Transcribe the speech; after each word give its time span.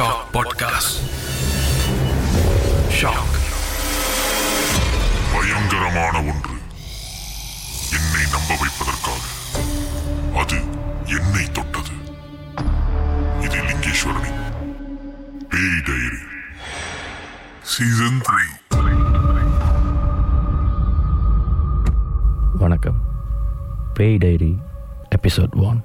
Shock 0.00 0.32
podcast 0.32 0.94
shock 3.02 3.34
பயங்கரமான 5.32 6.18
ஒன்று. 6.18 6.54
என்னை 7.92 8.22
நம்ப 8.30 8.56
வைப்பதற்காக. 8.60 9.20
அது 10.38 10.56
என்னை 11.04 11.44
தொட்டது. 11.52 11.94
இது 13.40 13.56
லிங்கேஸ்வரனின் 13.56 14.40
பேய் 15.48 15.82
டைரி. 15.84 16.22
சீசன் 17.62 18.20
த்ரீ 18.28 18.76
வணக்கம். 22.54 23.00
பேய் 23.94 24.16
டைரி 24.16 24.58
எபிசோட் 25.22 25.56
ஒன். 25.56 25.84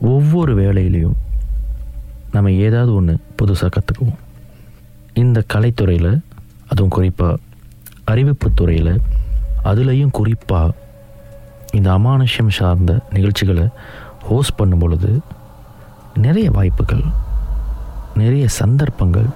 ஒவ்வொரு 0.00 0.56
வேலையிலையும் 0.56 1.22
நம்ம 2.34 2.50
ஏதாவது 2.66 2.94
ஒன்று 2.94 3.14
புதுசாக 3.38 3.68
கற்றுக்குவோம் 3.74 4.20
இந்த 5.22 5.38
கலைத்துறையில் 5.52 6.12
அதுவும் 6.70 6.94
குறிப்பாக 6.96 7.40
அறிவிப்பு 8.04 8.48
துறையில் 8.54 8.94
அதுலேயும் 9.70 10.14
குறிப்பாக 10.18 10.74
இந்த 11.72 11.88
அமானுஷ்யம் 11.98 12.56
சார்ந்த 12.58 12.92
நிகழ்ச்சிகளை 13.12 13.66
ஹோஸ்ட் 14.28 14.56
பண்ணும் 14.56 14.78
பொழுது 14.78 15.10
நிறைய 16.14 16.48
வாய்ப்புகள் 16.50 17.04
நிறைய 18.22 18.44
சந்தர்ப்பங்கள் 18.60 19.28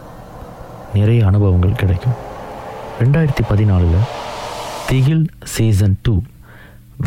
நிறைய 0.94 1.20
அனுபவங்கள் 1.26 1.80
கிடைக்கும். 1.82 2.18
ரெண்டாயிரத்தி 3.00 3.44
பதினாலில் 3.50 4.06
திகில் 4.88 5.26
சீசன் 5.54 5.98
டூ 6.02 6.14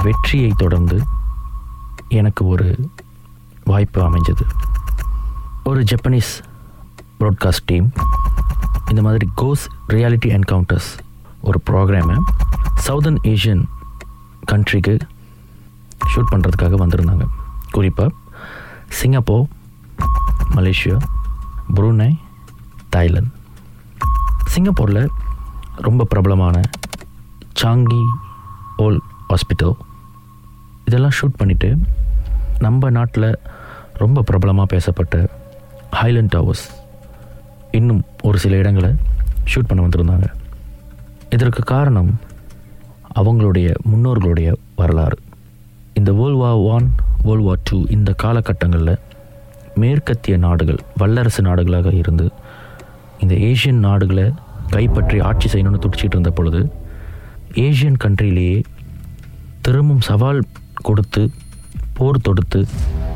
வெற்றியை 0.03 0.51
தொடர்ந்து 0.57 0.97
எனக்கு 2.19 2.43
ஒரு 2.47 2.67
வாய்ப்பு 3.63 3.99
அமைஞ்சது. 4.07 4.45
ஒரு 5.71 5.83
ஜப்பனீஸ் 5.83 6.31
ப்ராட்காஸ்ட் 7.19 7.65
டீம் 7.65 7.93
இந்த 8.89 9.01
மாதிரி 9.01 9.29
கோஸ் 9.37 9.63
ரியாலிட்டி 9.87 10.29
என்கவுண்டர்ஸ் 10.37 10.89
ஒரு 11.41 11.61
ப்ரோக்ராமை 11.69 12.17
சவுதர்ன் 12.87 13.19
ஏஷியன் 13.23 13.63
கண்ட்ரிக்கு 14.51 14.95
ஷூட் 16.11 16.31
பண்ணுறதுக்காக 16.31 16.79
வந்திருந்தாங்க. 16.83 17.25
குறிப்பாக 17.71 18.11
சிங்கப்பூர் 18.87 19.47
மலேசியா 20.55 20.97
புரூனை 21.75 22.17
தாய்லாந்து. 22.89 23.31
சிங்கப்பூரில் 24.45 25.07
ரொம்ப 25.75 26.03
பிரபலமான 26.03 26.61
சாங்கி 27.61 28.03
ஓல் 28.77 28.99
ஹாஸ்பிட்டல் 29.29 29.75
இதெல்லாம் 30.85 31.17
ஷூட் 31.21 31.39
பண்ணிவிட்டு 31.43 31.81
நம்ம 32.59 32.89
நாட்டில் 32.89 33.39
ரொம்ப 33.93 34.21
பிரபலமாக 34.21 34.65
பேசப்பட்ட 34.65 35.39
ஹைலண்ட் 35.99 36.31
டவர்ஸ் 36.35 36.65
இன்னும் 37.77 38.01
ஒரு 38.27 38.37
சில 38.43 38.55
இடங்களை 38.55 38.91
ஷூட் 39.51 39.67
பண்ண 39.67 39.81
வந்திருந்தாங்க. 39.85 40.27
இதற்கு 41.35 41.61
காரணம் 41.63 42.11
அவங்களுடைய 43.19 43.67
முன்னோர்களுடைய 43.91 44.49
வரலாறு. 44.75 45.17
இந்த 45.99 46.11
world 46.19 46.39
war 46.41 46.59
one 46.75 46.87
world 47.25 47.45
war 47.47 47.63
two 47.63 47.77
இந்த 47.95 48.11
காலகட்டங்களில் 48.23 49.01
மேற்கத்திய 49.81 50.37
நாடுகள் 50.37 50.79
வல்லரசு 50.97 51.41
நாடுகளாக 51.43 51.93
இருந்து 51.93 52.25
இந்த 53.23 53.33
ஏஷியன் 53.49 53.81
நாடுகளை 53.87 54.27
கைப்பற்றி 54.75 55.17
ஆட்சி 55.29 55.47
செய்யணும்னு 55.53 55.83
துடிச்சிட்டு 55.85 56.15
இருந்த 56.17 56.31
பொழுது 56.31 56.61
ஏஷியன் 57.65 57.99
கண்ட்ரிலேயே 58.03 58.57
திரும்பும் 59.61 60.05
சவால் 60.09 60.41
கொடுத்து 60.81 61.23
போர் 61.97 62.25
தொடுத்து 62.27 62.61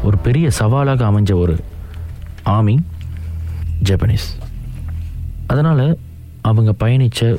ஒரு 0.03 0.17
பெரிய 0.17 0.47
சவாலாக 0.59 1.03
அமைஞ்ச 1.11 1.33
ஒரு 1.33 1.55
ஆமி 2.49 2.77
ஜப்பனீஸ் 3.83 4.27
அதனால் 5.47 5.97
அவங்க 6.41 6.73
பயணித்த 6.79 7.37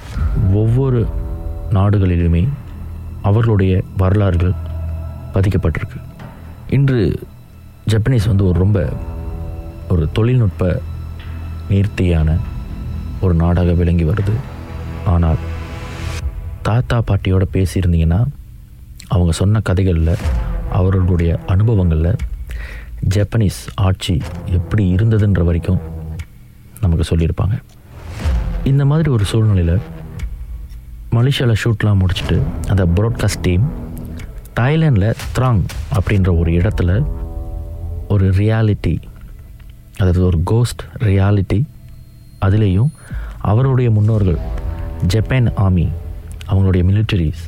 ஒவ்வொரு 0.52 1.06
நாடுகளிலுமே 1.70 2.48
அவர்களுடைய 3.22 3.82
வரலாறுகள் 3.96 4.52
பதிக்கப்பட்டிருக்கு. 5.34 5.98
இன்று 6.68 7.20
ஜப்பனீஸ் 7.88 8.26
வந்து 8.26 8.46
ஒரு 8.46 8.58
ரொம்ப 8.58 8.88
ஒரு 9.88 10.08
தொழில்நுட்ப 10.12 10.80
நேர்த்தியான 11.68 12.36
ஒரு 13.20 13.34
நாடாக 13.34 13.72
விளங்கி 13.72 14.04
வருது. 14.04 14.34
ஆனால் 15.06 15.36
தாத்தா 16.62 17.02
பாட்டியோட 17.06 17.44
பேசியிருந்தீங்கன்னா 17.52 18.26
அவங்க 19.08 19.32
சொன்ன 19.32 19.60
கதைகளில் 19.60 20.16
அவர்களுடைய 20.72 21.38
அனுபவங்களில் 21.46 22.16
ஜப்பனீஸ் 23.14 23.66
ஆட்சி 23.74 24.20
எப்படி 24.46 24.94
இருந்ததுன்ற 24.94 25.44
வரைக்கும் 25.44 25.78
நமக்கு 26.80 27.16
சொல்லியிருப்பாங்க. 27.16 27.62
இந்த 28.64 28.84
மாதிரி 28.84 29.10
ஒரு 29.10 29.24
சூழ்நிலையில் 29.24 29.80
மலேசியாவில் 31.10 31.54
ஷூட்லாம் 31.64 31.98
முடிச்சுட்டு 31.98 32.42
அந்த 32.68 32.86
ப்ராட்காஸ்ட் 32.86 33.40
டீம் 33.42 33.70
தாய்லாண்டில் 34.60 35.14
த்ராங் 35.38 35.62
அப்படின்ற 35.94 36.38
ஒரு 36.38 36.52
இடத்துல 36.52 37.06
ஒரு 38.08 38.30
ரியாலிட்டி 38.30 38.98
அதாவது 39.96 40.24
ஒரு 40.24 40.40
கோஸ்ட் 40.44 40.82
ரியாலிட்டி 40.98 41.64
அதுலேயும் 42.40 42.88
அவருடைய 43.38 43.90
முன்னோர்கள் 43.90 44.38
ஜப்பான் 45.06 45.54
ஆர்மி 45.54 45.88
அவங்களுடைய 46.48 46.84
மிலிட்டரிஸ் 46.84 47.44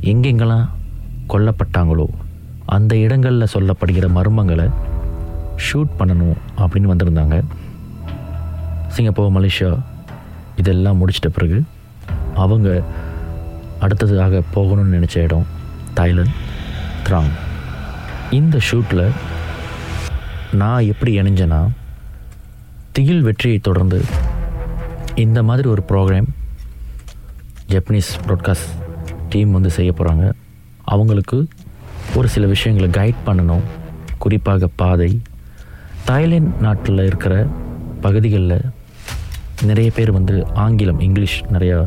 எங்கெங்கெல்லாம் 0.00 0.68
கொல்லப்பட்டாங்களோ 1.28 2.06
அந்த 2.66 2.96
இடங்களில் 2.96 3.52
சொல்லப்படுகிற 3.52 4.08
மர்மங்களை 4.14 4.70
ஷூட் 5.56 5.92
பண்ணணும் 5.98 6.36
அப்படின்னு 6.58 6.90
வந்திருந்தாங்க. 6.92 7.42
சிங்கப்பூர் 8.88 9.32
மலேசியா 9.32 9.80
இதெல்லாம் 10.56 10.98
முடிச்சிட்ட 11.00 11.28
பிறகு 11.34 11.62
அவங்க 12.34 12.82
அடுத்ததாக 13.80 14.42
போகணும்னு 14.54 14.94
நினச்ச 14.96 15.18
இடம் 15.18 15.46
தாய்லாந்து 15.94 16.30
த்ராங். 17.06 17.32
இந்த 18.30 18.58
ஷூட்டில் 18.70 19.10
நான் 20.52 20.86
எப்படி 20.86 21.20
இணைஞ்சேன்னா 21.20 21.68
திகில் 22.92 23.22
வெற்றியை 23.22 23.58
தொடர்ந்து 23.58 24.04
இந்த 25.14 25.42
மாதிரி 25.42 25.68
ஒரு 25.68 25.82
ப்ரோக்ராம் 25.88 26.28
ஜப்பனீஸ் 27.68 28.10
ப்ராட்காஸ்ட் 28.26 28.72
டீம் 29.28 29.50
வந்து 29.50 29.70
செய்ய 29.70 29.92
போகிறாங்க 29.92 30.32
அவங்களுக்கு 30.84 31.48
ஒரு 32.14 32.28
சில 32.28 32.46
விஷயங்களை 32.46 32.90
கைட் 32.98 33.28
பண்ணணும். 33.28 33.64
குறிப்பாக 34.18 34.66
பாதை 34.76 35.22
தாய்லாந்து 36.08 36.50
நாட்டில் 36.60 37.02
இருக்கிற 37.06 37.34
பகுதிகளில் 38.00 38.64
நிறைய 39.68 39.90
பேர் 39.94 40.10
வந்து 40.12 40.34
ஆங்கிலம் 40.54 41.00
இங்கிலீஷ் 41.00 41.44
நிறையா 41.52 41.78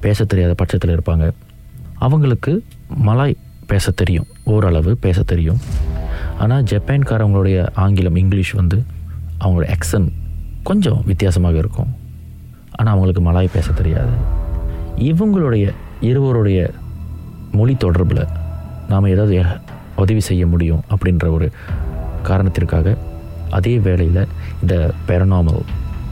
பேச 0.00 0.24
தெரியாத 0.24 0.54
பட்சத்தில் 0.54 0.92
இருப்பாங்க. 0.96 1.26
அவங்களுக்கு 1.98 2.52
மலாய் 3.06 3.34
பேச 3.66 3.90
தெரியும் 3.90 4.26
ஓரளவு 4.44 4.96
பேச 4.96 5.22
தெரியும். 5.22 5.58
ஆனால் 6.38 6.62
ஜப்பான்காரவங்களுடைய 6.62 7.68
ஆங்கிலம் 7.74 8.16
இங்கிலீஷ் 8.16 8.52
வந்து 8.52 8.78
அவங்களோட 9.40 9.66
ஆக்சன் 9.68 10.12
கொஞ்சம் 10.62 11.02
வித்தியாசமாக 11.06 11.60
இருக்கும். 11.62 11.90
ஆனால் 12.72 12.92
அவங்களுக்கு 12.94 13.24
மலாய் 13.30 13.54
பேச 13.56 13.72
தெரியாது. 13.72 14.14
இவங்களுடைய 15.10 15.66
இருவருடைய 16.00 16.60
மொழி 17.52 17.76
தொடர்பில் 17.84 18.24
நாம் 18.88 19.12
ஏதாவது 19.14 19.44
உதவி 19.96 20.20
செய்ய 20.20 20.46
முடியும் 20.46 20.82
அப்படின்ற 20.94 21.26
ஒரு 21.30 21.52
காரணத்திற்காக 22.22 22.96
அதே 23.50 23.78
வேளையில் 23.78 24.26
இந்த 24.60 24.90
பேரனாமல் 25.08 25.62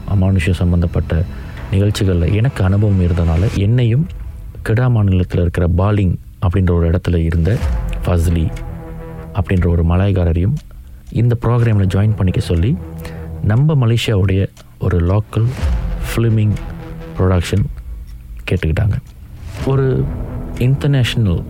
அமானுஷ்யம் 0.09 0.51
சம்மந்தப்பட்ட 0.51 1.23
நிகழ்ச்சிகளில் 1.71 2.33
எனக்கு 2.33 2.63
அனுபவம் 2.63 3.01
இருந்தனால 3.01 3.53
என்னையும் 3.53 4.07
கெடா 4.69 4.89
மாநிலத்தில் 4.89 5.41
இருக்கிற 5.41 5.69
பாலிங் 5.77 6.15
அப்படின்ற 6.41 6.71
ஒரு 6.71 6.89
இடத்துல 6.89 7.15
இருந்த 7.15 7.57
ஃபஸ்லி 8.05 8.51
அப்படின்ற 9.33 9.67
ஒரு 9.67 9.83
மலாய்காரரையும் 9.83 10.53
இந்த 11.11 11.35
ப்ரோக்ராமில் 11.41 11.89
ஜாயின் 11.93 12.15
பண்ணிக்க 12.15 12.39
சொல்லி 12.39 12.77
நம்ம 13.43 13.87
மலேசியாவுடைய 13.87 14.47
ஒரு 14.79 14.99
லோக்கல் 14.99 15.47
ஃபிலிமிங் 16.07 16.53
ப்ரொடக்ஷன் 17.17 17.65
கேட்டுக்கிட்டாங்க. 18.51 18.93
ஒரு 19.65 20.05
இன்டர்நேஷ்னல் 20.57 21.43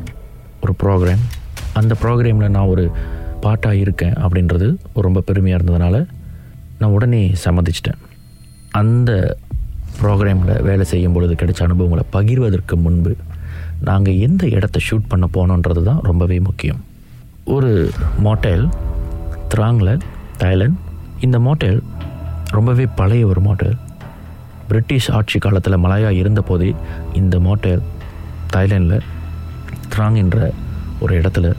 ஒரு 0.62 0.76
ப்ரோக்ராம் 0.84 1.20
அந்த 1.74 1.96
ப்ரோக்ராமில் 2.02 2.50
நான் 2.50 2.66
ஒரு 2.66 2.92
பாட்டாக 3.46 3.82
இருக்கேன் 3.84 4.16
அப்படின்றது 4.26 4.68
ரொம்ப 5.06 5.24
பெருமையாக 5.28 5.60
இருந்ததுனால 5.60 5.96
நான் 6.80 6.96
உடனே 6.98 7.22
சம்மதிச்சிட்டேன். 7.46 8.02
அந்த 8.82 9.12
ப்ரோக்ராமில் 10.00 10.62
வேலை 10.68 10.86
செய்யும் 10.92 11.16
பொழுது 11.16 11.34
கிடைச்ச 11.42 11.62
அனுபவங்களை 11.68 12.04
பகிர்வதற்கு 12.16 12.76
முன்பு 12.86 13.12
நாங்கள் 13.88 14.20
எந்த 14.28 14.44
இடத்த 14.58 14.78
ஷூட் 14.88 15.10
பண்ண 15.12 15.26
போனோன்றது 15.36 15.82
தான் 15.90 16.02
ரொம்பவே 16.10 16.38
முக்கியம். 16.48 16.82
ஒரு 17.56 17.72
மோட்டேல் 18.26 18.66
த்ராங்கில் 19.54 20.04
தாய்லாந்து 20.42 20.82
இந்த 21.26 21.38
மோட்டேல் 21.48 21.80
ரொம்பவே 22.58 22.86
பழைய 23.00 23.26
ஒரு 23.32 23.42
மோட்டேல் 23.48 23.78
பிரிட்டிஷ் 24.70 25.10
ஆட்சி 25.18 25.38
காலத்தில் 25.46 25.84
மலையா 25.84 26.10
இருந்தபோதே 26.22 26.70
இந்த 27.20 27.36
மோட்டேல் 27.48 27.84
தாய்லாண்டில் 28.54 29.06
த்ராங் 29.94 30.18
என்ற 30.24 30.38
ஒரு 31.04 31.14
இடத்துல 31.22 31.54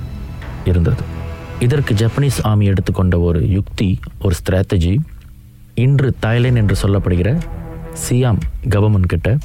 இருந்தது. 0.70 1.02
இதற்கு 1.64 1.92
ஜப்பனீஸ் 1.94 2.38
ஆர்மி 2.48 2.66
எடுத்துக்கொண்ட 2.66 3.18
ஒரு 3.18 3.40
யுக்தி 3.50 3.98
ஒரு 4.24 4.34
ஸ்ட்ராட்டஜி 4.38 4.98
இன்று 5.74 6.08
தாய்லேண்ட் 6.24 6.60
என்று 6.62 6.76
சொல்லப்படுகிற 6.82 7.30
சியாம் 8.02 8.40
கவர்மெண்ட் 8.74 9.12
கிட்ட 9.12 9.38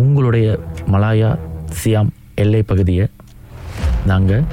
உங்களுடைய 0.00 0.46
மலாயா 0.92 1.30
சியாம் 1.80 2.10
எல்லை 2.34 2.62
பகுதியை 2.62 3.06
நாங்கள் 4.06 4.44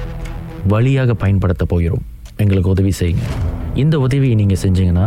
வழியாக 0.68 1.14
பயன்படுத்த 1.14 1.64
போகிறோம். 1.64 2.02
எங்களுக்கு 2.36 2.70
உதவி 2.70 2.92
செய்யுங்க. 3.00 3.26
இந்த 3.74 3.98
உதவியை 3.98 4.34
நீங்கள் 4.34 4.62
செஞ்சீங்கன்னா 4.64 5.06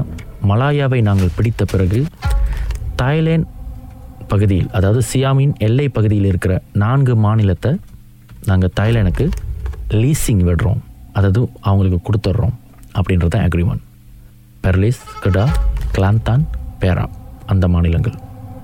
மலாயாவை 0.51 1.01
நாங்கள் 1.01 1.35
பிடித்த 1.35 1.65
பிறகு 1.65 2.05
தாய்லேண்ட் 3.01 3.49
பகுதியில் 4.27 4.71
அதாவது 4.71 5.01
சியாமின் 5.13 5.53
எல்லை 5.67 5.89
பகுதியில் 5.89 6.25
இருக்கிற 6.25 6.53
நான்கு 6.73 7.15
மாநிலத்தை 7.15 7.73
நாங்கள் 8.45 8.75
தாய்லேனுக்கு 8.79 9.27
லீசிங் 10.01 10.43
விடுறோம். 10.49 10.81
அதாவது 11.13 11.49
அவங்களுக்கு 11.61 11.99
கொடுத்துட்றோம் 12.01 12.53
அப்படின்றது 12.93 13.27
தான் 13.27 13.49
அக்ரிமெண்ட் 13.49 13.83
பெர்லிஸ் 14.63 14.99
கடா 15.21 15.45
கிளாந்தான் 15.97 16.43
பேரா 16.81 17.09
அந்த 17.45 17.67
மாநிலங்கள். 17.67 18.13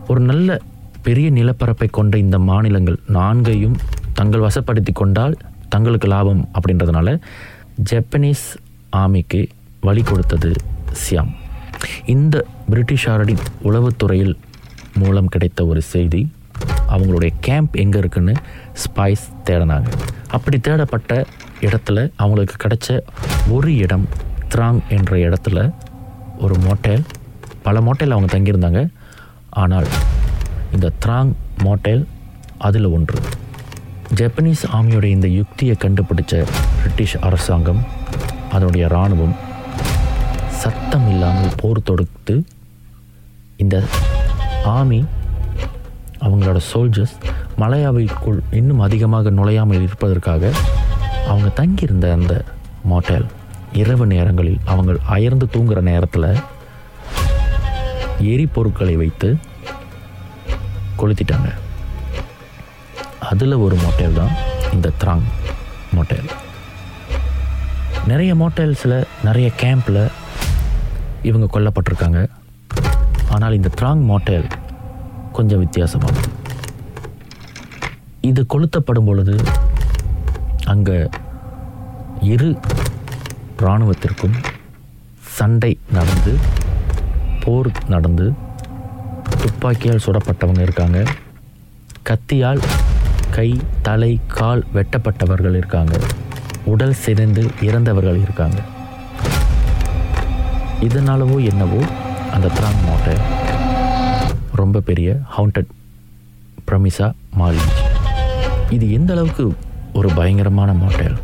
ஒரு 0.07 0.19
நல்ல 0.19 0.59
பெரிய 1.01 1.29
நிலப்பரப்பை 1.29 1.87
கொண்ட 1.87 2.17
இந்த 2.17 2.39
மாநிலங்கள் 2.39 2.99
நான்கையும் 3.07 3.77
தங்கள் 4.13 4.41
வசப்படுத்தி 4.41 4.91
கொண்டால் 4.91 5.37
தங்களுக்கு 5.69 6.07
லாபம் 6.07 6.47
அப்படின்றதுனால 6.53 7.19
ஜப்பனீஸ் 7.83 8.47
ஆர்மிக்கு 8.89 9.47
வழி 9.81 10.01
கொடுத்தது 10.01 10.51
சியாம் 11.07 11.33
இந்த 12.05 12.45
பிரிட்டிஷாரடி 12.71 13.35
உளவுத்துறையில் 13.63 14.37
மூலம் 14.97 15.27
கிடைத்த 15.27 15.65
ஒரு 15.65 15.81
செய்தி 15.81 16.27
அவங்களுடைய 16.93 17.31
கேம்ப் 17.47 17.75
எங்கே 17.83 17.97
இருக்குன்னு 18.03 18.33
ஸ்பைஸ் 18.83 19.25
தேடினாங்க. 19.49 19.89
அப்படி 20.35 20.57
தேடப்பட்ட 20.67 21.13
இடத்துல 21.67 21.99
அவங்களுக்கு 22.15 22.55
கிடைச்ச 22.63 22.99
ஒரு 23.55 23.71
இடம் 23.77 24.07
த்ராங் 24.53 24.81
என்ற 24.97 25.17
இடத்துல 25.27 25.59
ஒரு 26.37 26.55
மோட்டேல் 26.67 27.03
பல 27.67 27.81
மோட்டேல் 27.81 28.15
அவங்க 28.15 28.29
தங்கியிருந்தாங்க. 28.35 28.81
ஆனால் 29.63 29.87
இந்த 30.75 30.87
த்ராங் 31.05 31.33
மோட்டேல் 31.63 32.03
அதில் 32.67 32.89
ஒன்று. 32.95 33.19
ஜப்பனீஸ் 34.19 34.63
ஆர்மியோடைய 34.75 35.11
இந்த 35.17 35.27
யுக்தியை 35.27 35.75
கண்டுபிடிச்ச 35.79 36.33
பிரிட்டிஷ் 36.79 37.17
அரசாங்கம் 37.27 37.81
அதனுடைய 38.51 38.83
இராணுவம் 38.91 39.35
சத்தம் 40.61 41.05
இல்லாமல் 41.09 41.55
போர் 41.61 41.87
தொடுத்து 41.89 42.35
இந்த 43.63 43.75
ஆர்மி 44.75 44.99
அவங்களோட 46.25 46.59
சோல்ஜர்ஸ் 46.71 47.15
மலையாவிற்குள் 47.61 48.39
இன்னும் 48.59 48.83
அதிகமாக 48.87 49.29
நுழையாமல் 49.29 49.81
இருப்பதற்காக 49.81 50.51
அவங்க 51.27 51.49
தங்கியிருந்த 51.59 52.07
அந்த 52.11 52.33
மோட்டேல் 52.91 53.27
இரவு 53.81 54.05
நேரங்களில் 54.13 54.59
அவங்க 54.65 54.91
அயர்ந்து 55.15 55.47
தூங்குகிற 55.49 55.81
நேரத்தில் 55.91 56.29
எரிபொருட்களை 58.31 58.95
வைத்து 59.01 59.29
கொளுத்திட்டாங்க. 61.01 61.49
அதில் 63.31 63.61
ஒரு 63.65 63.75
மோட்டேல் 63.83 64.17
தான் 64.19 64.33
இந்த 64.75 64.91
த்ராங் 65.01 65.27
மோட்டேல் 65.95 66.29
நிறைய 68.11 68.31
மோட்டேல்ஸில் 68.35 68.97
நிறைய 69.23 69.51
கேம்பில் 69.61 70.01
இவங்க 71.29 71.47
கொல்லப்பட்டிருக்காங்க. 71.53 72.21
ஆனால் 73.35 73.57
இந்த 73.59 73.69
த்ராங் 73.81 74.03
மோட்டேல் 74.11 74.47
கொஞ்சம் 75.39 75.63
வித்தியாசமாகும். 75.65 76.31
இது 78.29 78.41
கொளுத்தப்படும் 78.53 79.07
பொழுது 79.09 79.35
அங்கே 80.73 80.97
இரு 82.33 82.49
இராணுவத்திற்கும் 83.63 84.37
சண்டை 85.37 85.71
நடந்து 85.97 86.33
போர் 87.43 87.69
நடந்து 87.93 88.25
துப்பாக்கியால் 89.41 90.03
சுடப்பட்டவங்க 90.05 90.61
இருக்காங்க. 90.67 90.99
கத்தியால் 92.09 92.61
கை 93.35 93.49
தலை 93.87 94.11
கால் 94.37 94.63
வெட்டப்பட்டவர்கள் 94.75 95.57
இருக்காங்க. 95.61 95.95
உடல் 96.73 96.99
சிதைந்து 97.03 97.43
இறந்தவர்கள் 97.67 98.21
இருக்காங்க. 98.25 98.59
இதனாலவோ 100.87 101.37
என்னவோ 101.51 101.81
அந்த 102.35 102.47
திராங் 102.57 102.81
மாவட்ட 102.85 103.37
ரொம்ப 104.61 104.79
பெரிய 104.89 105.09
ஹவுண்டட் 105.35 105.69
ப்ரமிஸாக 106.67 107.11
மாறிடுச்சு. 107.39 107.83
இது 108.75 108.85
எந்த 108.97 109.11
அளவுக்கு 109.15 109.45
ஒரு 109.99 110.09
பயங்கரமான 110.19 110.71
மாட்டல் 110.83 111.17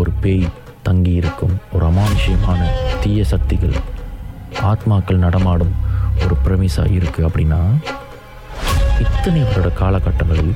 ஒரு 0.00 0.10
பேய் 0.22 0.44
தங்கி 0.86 1.12
இருக்கும் 1.20 1.54
ஒரு 1.74 1.84
அமானுஷ்யமான 1.90 2.60
தீய 3.02 3.20
சக்திகள் 3.32 3.76
ஆத்மாக்கள் 4.70 5.22
நடமாடும் 5.24 5.74
ஒரு 6.24 6.34
பிரமிஸாக 6.44 6.94
இருக்குது 6.98 7.26
அப்படின்னா 7.28 7.60
இத்தனை 9.04 9.40
வருட 9.48 9.68
காலகட்டங்களில் 9.80 10.52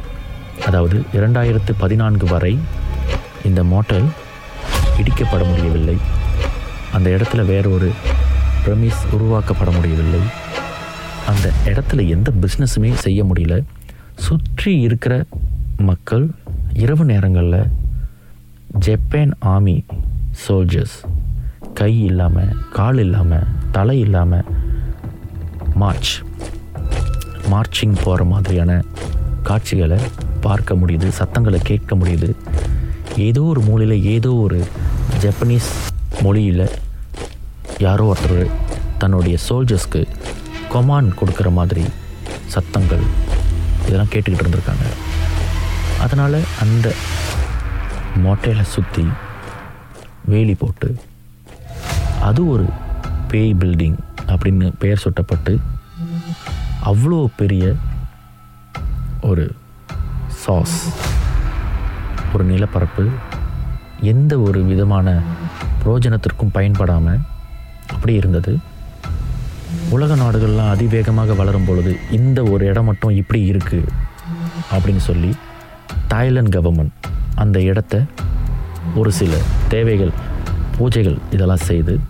அதாவது 0.68 0.96
இரண்டாயிரத்து 1.18 1.72
பதினான்கு 1.82 2.26
வரை 2.34 2.52
இந்த 3.48 3.60
மோட்டல் 3.72 4.08
இடிக்கப்பட 5.00 5.42
முடியவில்லை. 5.50 5.96
அந்த 6.96 7.08
இடத்துல 7.16 7.42
வேற 7.52 7.64
ஒரு 7.76 7.88
பிரமிஸ் 8.64 9.02
உருவாக்கப்பட 9.16 9.70
முடியவில்லை. 9.76 10.22
அந்த 11.30 11.50
இடத்துல 11.64 12.08
எந்த 12.08 12.32
பிஸ்னஸுமே 12.42 12.90
செய்ய 13.04 13.20
முடியல. 13.24 13.54
சுற்றி 14.18 14.72
இருக்கிற 14.80 15.14
மக்கள் 15.78 16.24
இரவு 16.72 17.04
நேரங்களில் 17.04 17.68
ஜப்பான் 18.78 19.34
ஆர்மி 19.38 19.84
சோல்ஜர்ஸ் 20.46 20.96
கை 21.74 21.92
இல்லாமல் 22.04 22.54
கால் 22.72 22.98
இல்லாமல் 22.98 23.46
தலை 23.72 24.00
இல்லாமல் 24.00 24.48
மார்ச் 25.74 26.12
மார்ச்சிங் 27.50 27.96
போகிற 28.04 28.24
மாதிரியான 28.24 28.72
காட்சிகளை 29.42 29.98
பார்க்க 30.40 30.74
முடியுது 30.74 31.08
சத்தங்களை 31.08 31.60
கேட்க 31.62 31.96
முடியுது. 31.96 32.30
ஏதோ 33.16 33.42
ஒரு 33.42 33.60
மூலையில் 33.60 34.04
ஏதோ 34.04 34.32
ஒரு 34.34 34.58
ஜப்பனீஸ் 35.20 35.70
மொழியில் 36.22 36.66
யாரோ 37.78 38.04
ஒருத்தர் 38.12 38.46
தன்னுடைய 38.98 39.36
சோல்ஜர்ஸ்க்கு 39.48 40.02
கொமான் 40.72 41.08
கொடுக்குற 41.18 41.48
மாதிரி 41.58 41.84
சத்தங்கள் 42.54 43.04
இதெல்லாம் 43.84 44.10
கேட்டுக்கிட்டு 44.12 44.44
இருந்திருக்காங்க. 44.44 44.86
அதனால் 46.04 46.38
அந்த 46.64 46.86
மோட்டையில் 48.24 48.70
சுற்றி 48.74 49.04
வேலி 50.32 50.54
போட்டு 50.54 50.88
அது 52.28 52.40
ஒரு 52.54 52.66
பேய் 53.30 53.54
பில்டிங் 53.54 53.98
அப்படின்னு 54.26 54.66
பெயர் 54.78 55.02
சுட்டப்பட்டு 55.04 55.52
அவ்வளோ 56.90 57.20
பெரிய 57.40 57.64
ஒரு 59.20 59.44
சாஸ் 60.44 60.78
ஒரு 62.34 62.44
நிலப்பரப்பு 62.44 63.04
எந்த 64.12 64.32
ஒரு 64.38 64.60
விதமான 64.62 65.08
புரோஜனத்திற்கும் 65.82 66.54
பயன்படாமல் 66.56 67.22
அப்படி 67.94 68.12
இருந்தது. 68.14 68.52
உலக 69.90 70.16
நாடுகள்லாம் 70.16 70.68
அதிவேகமாக 70.68 71.34
வளரும் 71.34 71.64
பொழுது 71.64 71.96
இந்த 72.10 72.42
ஒரு 72.42 72.66
இடம் 72.66 72.84
மட்டும் 72.84 73.10
இப்படி 73.10 73.52
இருக்குது 73.52 73.88
அப்படின்னு 74.72 74.96
சொல்லி 74.96 75.34
தாய்லாந்து 76.08 76.62
கவர்மெண்ட் 76.62 76.90
அந்த 77.34 77.60
இடத்த 77.60 78.04
ஒரு 78.94 79.12
சில 79.12 79.36
தேவைகள் 79.68 80.12
பூஜைகள் 80.78 81.18
இதெல்லாம் 81.30 81.64
செய்து 81.64 82.00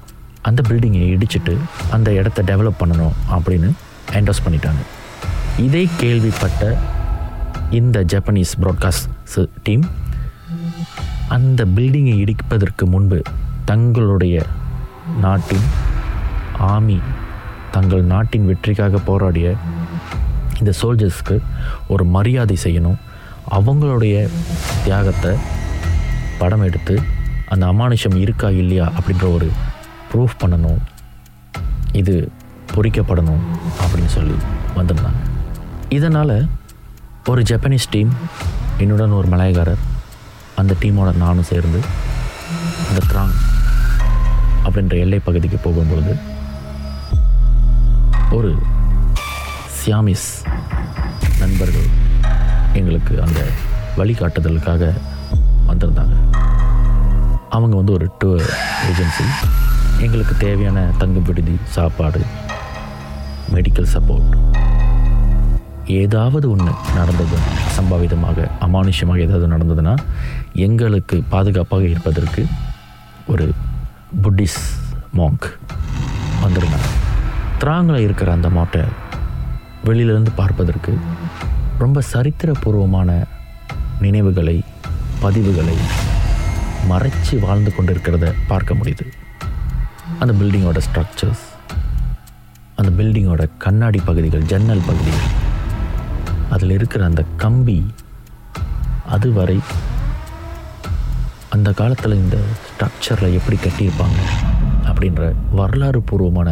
அந்த 0.43 0.62
பில்டிங்கை 0.69 1.17
இடிச்சிட்டு 1.17 1.57
அந்த 1.91 2.12
இடத்த 2.12 2.43
டெவலப் 2.43 2.81
பண்ணணும் 2.81 3.12
அப்படின்னு 3.31 3.71
என்டோஸ் 4.12 4.45
பண்ணிட்டாங்க. 4.45 4.83
இதை 5.57 5.88
கேள்விப்பட்ட 5.97 6.79
இந்த 7.71 8.05
ஜப்பனீஸ் 8.05 8.53
ப்ராட்காஸ்ட் 8.61 9.38
டீம் 9.62 9.85
அந்த 11.29 11.65
பில்டிங்கை 11.65 12.15
இடிப்பதற்கு 12.25 12.85
முன்பு 12.85 13.23
தங்களுடைய 13.65 14.47
நாட்டின் 15.21 15.67
ஆமி 16.59 17.00
தங்கள் 17.78 18.08
நாட்டின் 18.12 18.47
வெற்றிக்காக 18.47 18.99
போராடிய 19.08 19.49
இந்த 20.58 20.70
சோல்ஜர்ஸ்க்கு 20.80 21.37
ஒரு 21.88 22.04
மரியாதை 22.14 22.56
செய்யணும். 22.64 22.97
அவங்களுடைய 23.56 24.16
தியாகத்தை 24.85 25.32
படம் 26.40 26.64
எடுத்து 26.68 26.94
அந்த 27.52 27.64
அமானுஷம் 27.73 28.16
இருக்கா 28.25 28.49
இல்லையா 28.62 28.87
அப்படின்ற 28.97 29.26
ஒரு 29.37 29.49
ப்ரூஃப் 30.11 30.35
பண்ணணும். 30.42 30.80
இது 32.00 32.14
பொறிக்கப்படணும் 32.75 33.44
அப்படின்னு 33.82 34.11
சொல்லி 34.16 34.37
வந்திருந்தாங்க. 34.78 35.23
இதனால் 35.99 36.37
ஒரு 37.26 37.42
ஜப்பனீஸ் 37.50 37.88
டீம் 37.90 38.12
என்னுடன் 38.78 39.16
ஒரு 39.20 39.28
மலையகாரர் 39.28 39.85
அந்த 40.62 40.75
டீமோட 40.82 41.12
நானும் 41.25 41.49
சேர்ந்து 41.52 41.80
அந்த 42.88 43.00
த்ராங் 43.12 43.37
அப்படின்ற 44.66 44.97
எல்லை 45.04 45.20
பகுதிக்கு 45.28 45.61
போகும்பொழுது 45.68 46.14
ஒரு 48.32 48.50
சியாமிஸ் 49.78 50.28
நண்பர்கள் 51.40 51.88
எங்களுக்கு 52.75 53.23
அந்த 53.23 53.40
வழிகாட்டுதலுக்காக 53.97 54.82
வந்திருந்தாங்க. 55.66 56.16
அவங்க 57.50 57.76
வந்து 57.76 57.92
ஒரு 57.92 58.11
டூர் 58.18 58.44
ஏஜென்சி 58.88 59.25
எங்களுக்கு 60.04 60.37
தேவையான 60.37 60.90
தங்கு 60.99 61.20
விடுதி 61.20 61.58
சாப்பாடு 61.68 62.20
மெடிக்கல் 63.54 63.90
சப்போர்ட் 63.94 64.35
ஏதாவது 65.85 66.50
ஒன்று 66.50 66.73
நடந்தது 66.94 67.37
சம்பாவிதமாக 67.76 68.49
அமானுஷ்யமாக 68.61 69.18
ஏதாவது 69.18 69.47
நடந்ததுன்னா 69.47 69.94
எங்களுக்கு 70.54 71.23
பாதுகாப்பாக 71.28 71.82
இருப்பதற்கு 71.82 72.42
ஒரு 73.26 73.47
புட்டிஸ் 74.23 74.61
மாங்க் 75.16 75.49
வந்திருந்தாங்க 76.42 76.98
திராங்கில் 77.59 77.97
இருக்கிற 77.97 78.33
அந்த 78.33 78.49
மாட்டை 78.49 78.83
வெளியிலேருந்து 79.85 80.33
பார்ப்பதற்கு 80.37 80.99
ரொம்ப 81.79 82.03
சரித்திரபூர்வமான 82.12 83.11
நினைவுகளை 84.00 84.62
பதிவுகளை 85.23 85.77
மறைச்சி 86.88 87.38
வாழ்ந்து 87.41 87.71
கொண்டிருக்கிறத 87.77 88.35
பார்க்க 88.49 88.75
முடியுது. 88.75 89.07
அந்த 90.19 90.33
பில்டிங்கோட 90.33 90.79
ஸ்ட்ரக்சர்ஸ் 90.79 91.45
அந்த 92.77 93.03
பில்டிங்கோட 93.03 93.49
கண்ணாடி 93.59 94.00
பகுதிகள் 94.05 94.43
ஜன்னல் 94.43 94.87
பகுதிகள் 94.87 95.29
அதில் 96.50 96.71
இருக்கிற 96.71 97.05
அந்த 97.05 97.25
கம்பி 97.37 97.79
அதுவரை 99.07 99.59
அந்த 101.50 101.73
காலத்தில் 101.73 102.15
இந்த 102.15 102.37
ஸ்ட்ரக்சரில் 102.69 103.33
எப்படி 103.33 103.57
கட்டியிருப்பாங்க 103.57 104.19
அப்படின்ற 104.85 105.23
வரலாறு 105.50 106.03
பூர்வமான 106.03 106.49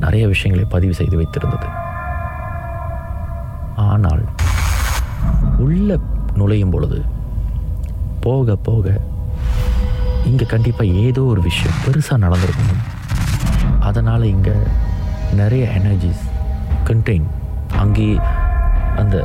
நிறைய 0.00 0.24
விஷயங்களை 0.28 0.64
பதிவு 0.70 0.94
செய்து 0.94 1.16
வைத்திருந்தது. 1.16 1.68
ஆனால் 3.88 4.24
உள்ள 5.58 5.90
நுழையும் 6.34 6.70
பொழுது 6.70 6.98
போக 8.20 8.56
போக 8.56 8.86
இங்கே 10.24 10.44
கண்டிப்பாக 10.44 10.96
ஏதோ 11.04 11.22
ஒரு 11.22 11.40
விஷயம் 11.40 11.78
பெருசாக 11.84 12.22
நடந்திருக்கணும் 12.24 12.84
அதனால் 13.80 14.24
இங்கே 14.24 14.54
நிறைய 15.34 15.64
எனர்ஜிஸ் 15.78 16.24
கண்டெயின் 16.84 17.28
அங்கே 17.76 18.08
அந்த 18.96 19.16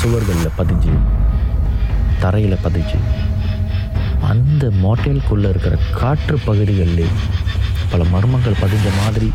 சுவர்களில் 0.00 0.56
பதிஞ்சு 0.56 0.94
தரையில் 2.20 2.62
பதிஞ்சு 2.64 2.98
அந்த 4.30 4.64
மோட்டேலுக்குள்ளே 4.82 5.48
இருக்கிற 5.48 5.74
காற்று 5.92 6.36
பகுதிகளில் 6.44 7.06
பல 7.92 8.04
மர்மங்கள் 8.04 8.60
பதிஞ்ச 8.62 8.88
மாதிரி 9.00 9.32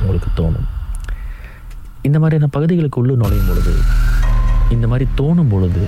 உங்களுக்கு 0.00 0.30
தோணும். 0.36 0.66
இந்த 2.02 2.18
மாதிரியான 2.18 2.50
பகுதிகளுக்கு 2.50 3.00
உள்ளே 3.00 3.14
நுழையும் 3.14 3.48
பொழுது 3.48 3.72
இந்த 4.70 4.88
மாதிரி 4.88 5.10
தோணும் 5.16 5.48
பொழுது 5.48 5.82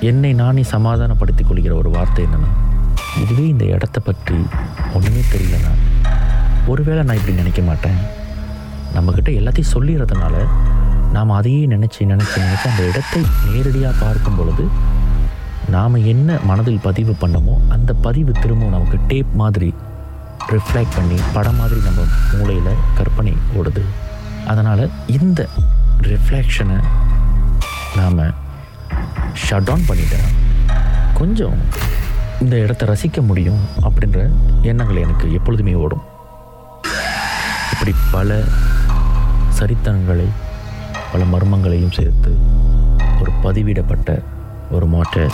என்னை 0.00 0.32
நானே 0.32 0.62
சமாதானப்படுத்தி 0.62 1.44
கொள்கிற 1.44 1.74
ஒரு 1.74 1.90
வார்த்தை 1.90 2.24
என்னென்னா 2.24 2.50
இதுவே 3.22 3.48
இந்த 3.48 3.64
இடத்த 3.64 4.00
பற்றி 4.00 4.38
ஒன்றுமே 4.94 5.22
தெரியலனா 5.32 5.72
ஒருவேளை 6.66 7.02
நான் 7.02 7.16
இப்படி 7.16 7.36
நினைக்க 7.36 7.62
மாட்டேன். 7.62 7.98
நம்மக்கிட்ட 8.94 9.30
எல்லாத்தையும் 9.40 9.72
சொல்லிடுறதுனால 9.74 10.36
நாம் 11.12 11.30
அதையே 11.30 11.66
நினச்சி 11.66 12.00
நினச்சி 12.00 12.36
நினச்சி 12.40 12.68
அந்த 12.68 12.82
இடத்தை 12.86 13.22
நேரடியாக 13.52 13.94
பார்க்கும் 14.00 14.36
பொழுது 14.36 14.64
நாம் 15.68 15.94
என்ன 15.94 16.38
மனதில் 16.44 16.82
பதிவு 16.82 17.16
பண்ணமோ 17.20 17.54
அந்த 17.68 17.94
பதிவு 17.94 18.32
திரும்பவும் 18.32 18.74
நமக்கு 18.74 18.98
டேப் 19.08 19.32
மாதிரி 19.34 19.74
ரிஃப்ளெக்ட் 20.54 20.96
பண்ணி 20.96 21.18
படம் 21.32 21.56
மாதிரி 21.56 21.80
நம்ம 21.80 22.00
மூளையில் 22.32 22.82
கற்பனை 22.94 23.36
ஓடுது. 23.58 23.82
அதனால் 24.46 24.90
இந்த 25.06 25.48
ரிஃப்ளெக்ஷனை 26.00 26.78
நாம் 27.96 28.22
ஷட் 29.44 29.66
டவுன் 29.68 29.86
பண்ணிட்டேன் 29.88 30.28
கொஞ்சம் 31.14 31.56
இந்த 32.40 32.56
இடத்த 32.56 32.86
ரசிக்க 32.86 33.20
முடியும் 33.22 33.60
அப்படின்ற 33.82 34.20
எண்ணங்கள் 34.62 34.96
எனக்கு 34.96 35.32
எப்பொழுதுமே 35.32 35.74
ஓடும். 35.74 36.04
இப்படி 37.72 37.94
பல 38.10 38.38
சரித்தனங்களை 39.58 40.28
பல 41.12 41.24
மர்மங்களையும் 41.32 41.96
சேர்த்து 41.98 42.30
ஒரு 43.20 43.30
பதிவிடப்பட்ட 43.44 44.22
ஒரு 44.70 44.86
மாற்ற 44.86 45.28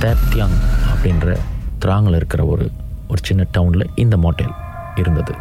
தேப்தியாங் 0.00 0.56
அப்படின்ற 0.92 1.36
திராங்கில் 1.84 2.14
இருக்கிற 2.14 2.44
ஒரு 2.44 2.70
ஒரு 3.08 3.20
சின்ன 3.22 3.46
டவுனில் 3.54 3.86
இந்த 3.94 4.16
மோட்டல் 4.16 4.52
இருந்தது. 4.94 5.34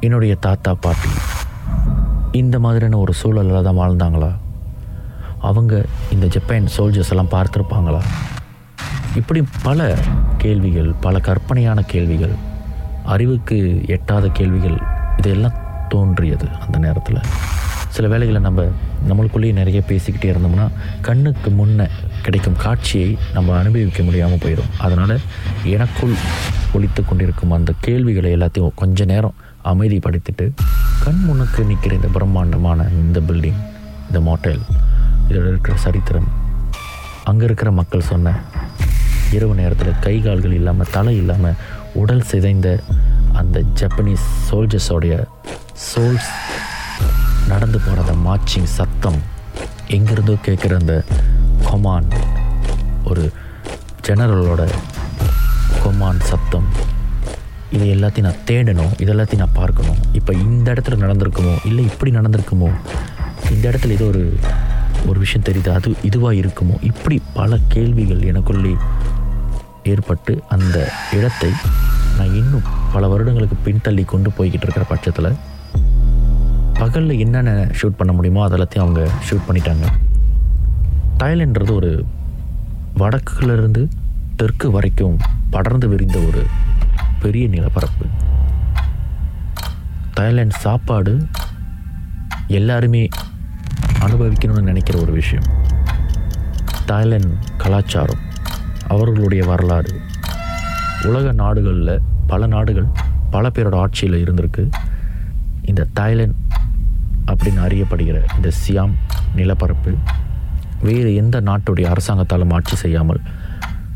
என்னுடைய 0.00 0.34
தாத்தா 0.34 0.74
பாட்டி 0.80 1.08
இந்த 2.32 2.58
மாதிரியான 2.58 2.98
ஒரு 2.98 3.12
சூழலில் 3.12 3.62
தான் 3.62 3.78
வாழ்ந்தாங்களா? 3.78 4.30
அவங்க 5.40 5.84
இந்த 6.12 6.26
ஜப்பான் 6.26 6.68
சோல்ஜர்ஸ் 6.76 7.10
எல்லாம் 7.10 7.30
பார்த்துருப்பாங்களா? 7.30 8.00
இப்படி 9.14 9.44
பல 9.62 9.96
கேள்விகள் 10.38 10.94
பல 11.00 11.18
கற்பனையான 11.18 11.82
கேள்விகள் 11.82 12.34
அறிவுக்கு 13.04 13.82
எட்டாத 13.86 14.28
கேள்விகள் 14.28 14.78
இதெல்லாம் 15.16 15.56
தோன்றியது 15.88 16.48
அந்த 16.60 16.78
நேரத்தில். 16.78 17.20
சில 17.88 18.08
வேலைகளை 18.08 18.40
நம்ம 18.40 18.68
நம்மளுக்குள்ளேயே 19.08 19.52
நிறைய 19.52 19.82
பேசிக்கிட்டே 19.88 20.30
இருந்தோம்னா 20.30 20.66
கண்ணுக்கு 21.00 21.50
முன்னே 21.50 21.86
கிடைக்கும் 22.22 22.56
காட்சியை 22.56 23.18
நம்ம 23.32 23.58
அனுபவிக்க 23.58 24.02
முடியாமல் 24.02 24.38
போயிடும். 24.38 24.70
அதனால் 24.78 25.14
எனக்குள் 25.64 26.14
ஒழித்து 26.72 27.04
கொண்டிருக்கும் 27.04 27.50
அந்த 27.50 27.72
கேள்விகளை 27.80 28.32
எல்லாத்தையும் 28.36 28.74
கொஞ்ச 28.74 29.04
நேரம் 29.04 29.38
அமைதிப்படுத்திட்டு 29.64 30.46
கண் 31.04 31.22
முன்னுக்கு 31.24 31.64
நிற்கிற 31.64 31.94
இந்த 31.94 32.08
பிரம்மாண்டமான 32.08 32.88
இந்த 32.92 33.20
பில்டிங் 33.20 33.60
இந்த 34.08 34.20
மோட்டல் 34.20 34.60
இதில் 35.28 35.46
இருக்கிற 35.46 35.76
சரித்திரம் 35.76 36.28
அங்கே 37.24 37.44
இருக்கிற 37.44 37.70
மக்கள் 37.70 38.00
சொன்ன 38.00 38.34
இரவு 39.32 39.54
நேரத்தில் 39.54 40.00
கை 40.00 40.20
கால்கள் 40.20 40.52
இல்லாமல் 40.52 40.90
தலை 40.90 41.16
இல்லாமல் 41.16 41.58
உடல் 41.94 42.24
சிதைந்த 42.24 42.68
அந்த 43.32 43.62
ஜப்பனீஸ் 43.80 44.26
சோல்ஜர்ஸோடைய 44.50 45.14
சோல்ஸ் 45.90 46.30
நடந்து 47.48 47.78
போகிற 47.78 48.14
மார்ச்சிங் 48.26 48.70
சத்தம். 48.76 49.18
எங்கேருந்தோ 49.96 50.34
கேட்குற 50.46 50.74
அந்த 50.80 51.04
கொமான் 51.68 52.08
ஒரு 53.10 53.24
ஜெனரலோட 54.06 54.62
கொமான் 55.84 56.20
சத்தம். 56.30 56.68
இது 57.76 57.84
எல்லாத்தையும் 57.94 58.28
நான் 58.28 58.44
தேடணும் 58.50 58.92
இது 59.02 59.12
எல்லாத்தையும் 59.14 59.42
நான் 59.44 59.58
பார்க்கணும். 59.58 59.98
இப்போ 60.12 60.32
இந்த 60.46 60.66
இடத்துல 60.74 60.96
நடந்திருக்குமோ 61.04 61.54
இல்லை 61.64 61.84
இப்படி 61.84 62.10
நடந்திருக்குமோ 62.18 62.70
இந்த 63.50 63.70
இடத்துல 63.70 63.96
ஏதோ 63.98 64.04
ஒரு 64.04 64.22
ஒரு 65.10 65.18
விஷயம் 65.18 65.46
தெரியுது 65.48 65.70
அது 65.70 65.90
இதுவாக 66.08 66.40
இருக்குமோ 66.40 66.74
இப்படி 66.90 67.22
பல 67.34 67.58
கேள்விகள் 67.74 68.26
எனக்குள்ளே 68.30 68.72
ஏற்பட்டு 69.82 70.42
அந்த 70.48 70.76
இடத்தை 71.18 71.50
நான் 72.16 72.34
இன்னும் 72.40 72.66
பல 72.92 73.08
வருடங்களுக்கு 73.08 73.56
பின்தள்ளி 73.66 74.04
கொண்டு 74.04 74.30
போய்கிட்டு 74.38 74.66
இருக்கிற 74.66 74.84
பட்சத்தில் 74.84 75.36
பகலில் 76.80 77.18
என்னென்ன 77.18 77.50
ஷூட் 77.80 77.98
பண்ண 78.00 78.12
முடியுமோ 78.12 78.48
அதெல்லாத்தையும் 78.48 78.84
அவங்க 78.84 79.08
ஷூட் 79.30 79.46
பண்ணிட்டாங்க. 79.48 79.86
தாய்லான்றது 81.18 81.72
ஒரு 81.74 82.04
வடக்குலேருந்து 82.98 83.88
தெற்கு 84.36 84.70
வரைக்கும் 84.70 85.18
படர்ந்து 85.50 85.88
விரிந்த 85.88 86.18
ஒரு 86.18 86.46
பெரிய 87.22 87.48
நிலப்பரப்பு. 87.48 88.06
தாய்லாந்து 90.14 90.56
சாப்பாடு 90.58 91.26
எல்லாருமே 92.46 93.08
அனுபவிக்கணும்னு 94.00 94.62
நினைக்கிற 94.62 94.98
ஒரு 94.98 95.12
விஷயம். 95.12 95.44
தாய்லாந்து 96.86 97.34
கலாச்சாரம் 97.56 98.22
அவர்களுடைய 98.88 99.44
வரலாறு. 99.44 100.00
உலக 101.02 101.32
நாடுகளில் 101.32 102.00
பல 102.26 102.46
நாடுகள் 102.46 102.86
பல 103.30 103.48
பேரோட 103.48 103.74
ஆட்சியில் 103.74 104.24
இருந்திருக்கு. 104.24 104.70
இந்த 105.62 105.86
தாய்லாந்து 105.92 106.38
அப்படின்னு 107.26 107.60
அறியப்படுகிற 107.66 108.18
இந்த 108.36 108.50
சியாம் 108.62 108.94
நிலப்பரப்பு 109.34 109.92
வேறு 110.82 111.14
எந்த 111.14 111.40
நாட்டுடைய 111.40 111.94
அரசாங்கத்தாலும் 111.94 112.52
ஆட்சி 112.52 112.76
செய்யாமல் 112.76 113.20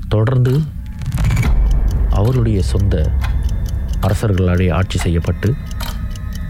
தொடர்ந்து 0.09 0.63
அவருடைய 2.11 2.63
சொந்த 2.63 3.11
அரசர்களாலே 4.01 4.73
ஆட்சி 4.73 4.99
செய்யப்பட்டு 4.99 5.55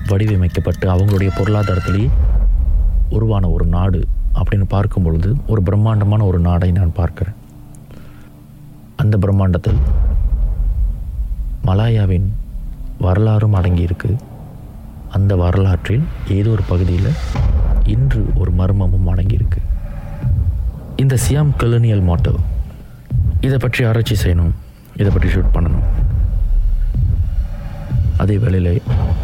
வடிவமைக்கப்பட்டு 0.07 0.87
அவங்களுடைய 0.91 1.31
பொருளாதாரத்திலேயே 1.37 2.09
உருவான 3.09 3.49
ஒரு 3.49 3.67
நாடு 3.67 4.01
அப்படின்னு 4.35 4.67
பார்க்கும் 4.69 5.03
பொழுது 5.03 5.37
ஒரு 5.47 5.63
பிரம்மாண்டமான 5.63 6.25
ஒரு 6.25 6.39
நாடை 6.39 6.73
நான் 6.73 6.93
பார்க்கிறேன். 6.93 7.35
அந்த 8.97 9.19
பிரம்மாண்டத்தில் 9.19 9.81
மலாயாவின் 11.65 12.29
வரலாறும் 12.99 13.55
அடங்கியிருக்கு. 13.55 14.17
அந்த 15.17 15.33
வரலாற்றில் 15.43 16.05
ஏதோ 16.37 16.51
ஒரு 16.55 16.65
பகுதியில் 16.71 17.11
இன்று 17.95 18.21
ஒரு 18.41 18.51
மர்மமும் 18.61 19.09
அடங்கியிருக்கு. 19.13 19.61
இந்த 21.03 21.15
சியாம் 21.25 21.53
கலோனியல் 21.61 22.07
மோட்டோ 22.09 22.33
இதை 23.47 23.59
பற்றி 23.65 23.81
ஆராய்ச்சி 23.89 24.17
செய்யணும் 24.23 24.55
இதை 25.01 25.11
பற்றி 25.13 25.29
ஷூட் 25.35 25.55
பண்ணணும். 25.55 25.87
அதே 28.23 28.37
வேளையில் 28.43 28.83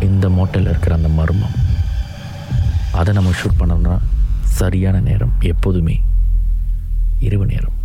இந்த 0.08 0.28
மோட்டலில் 0.36 0.70
இருக்கிற 0.72 0.94
அந்த 0.98 1.10
மர்மம் 1.18 1.56
அதை 3.00 3.10
நம்ம 3.16 3.34
ஷூட் 3.40 3.60
பண்ணோம்னா 3.60 3.96
சரியான 4.60 4.96
நேரம் 5.08 5.34
எப்போதுமே 5.52 5.96
இரவு 7.28 7.46
நேரம். 7.52 7.76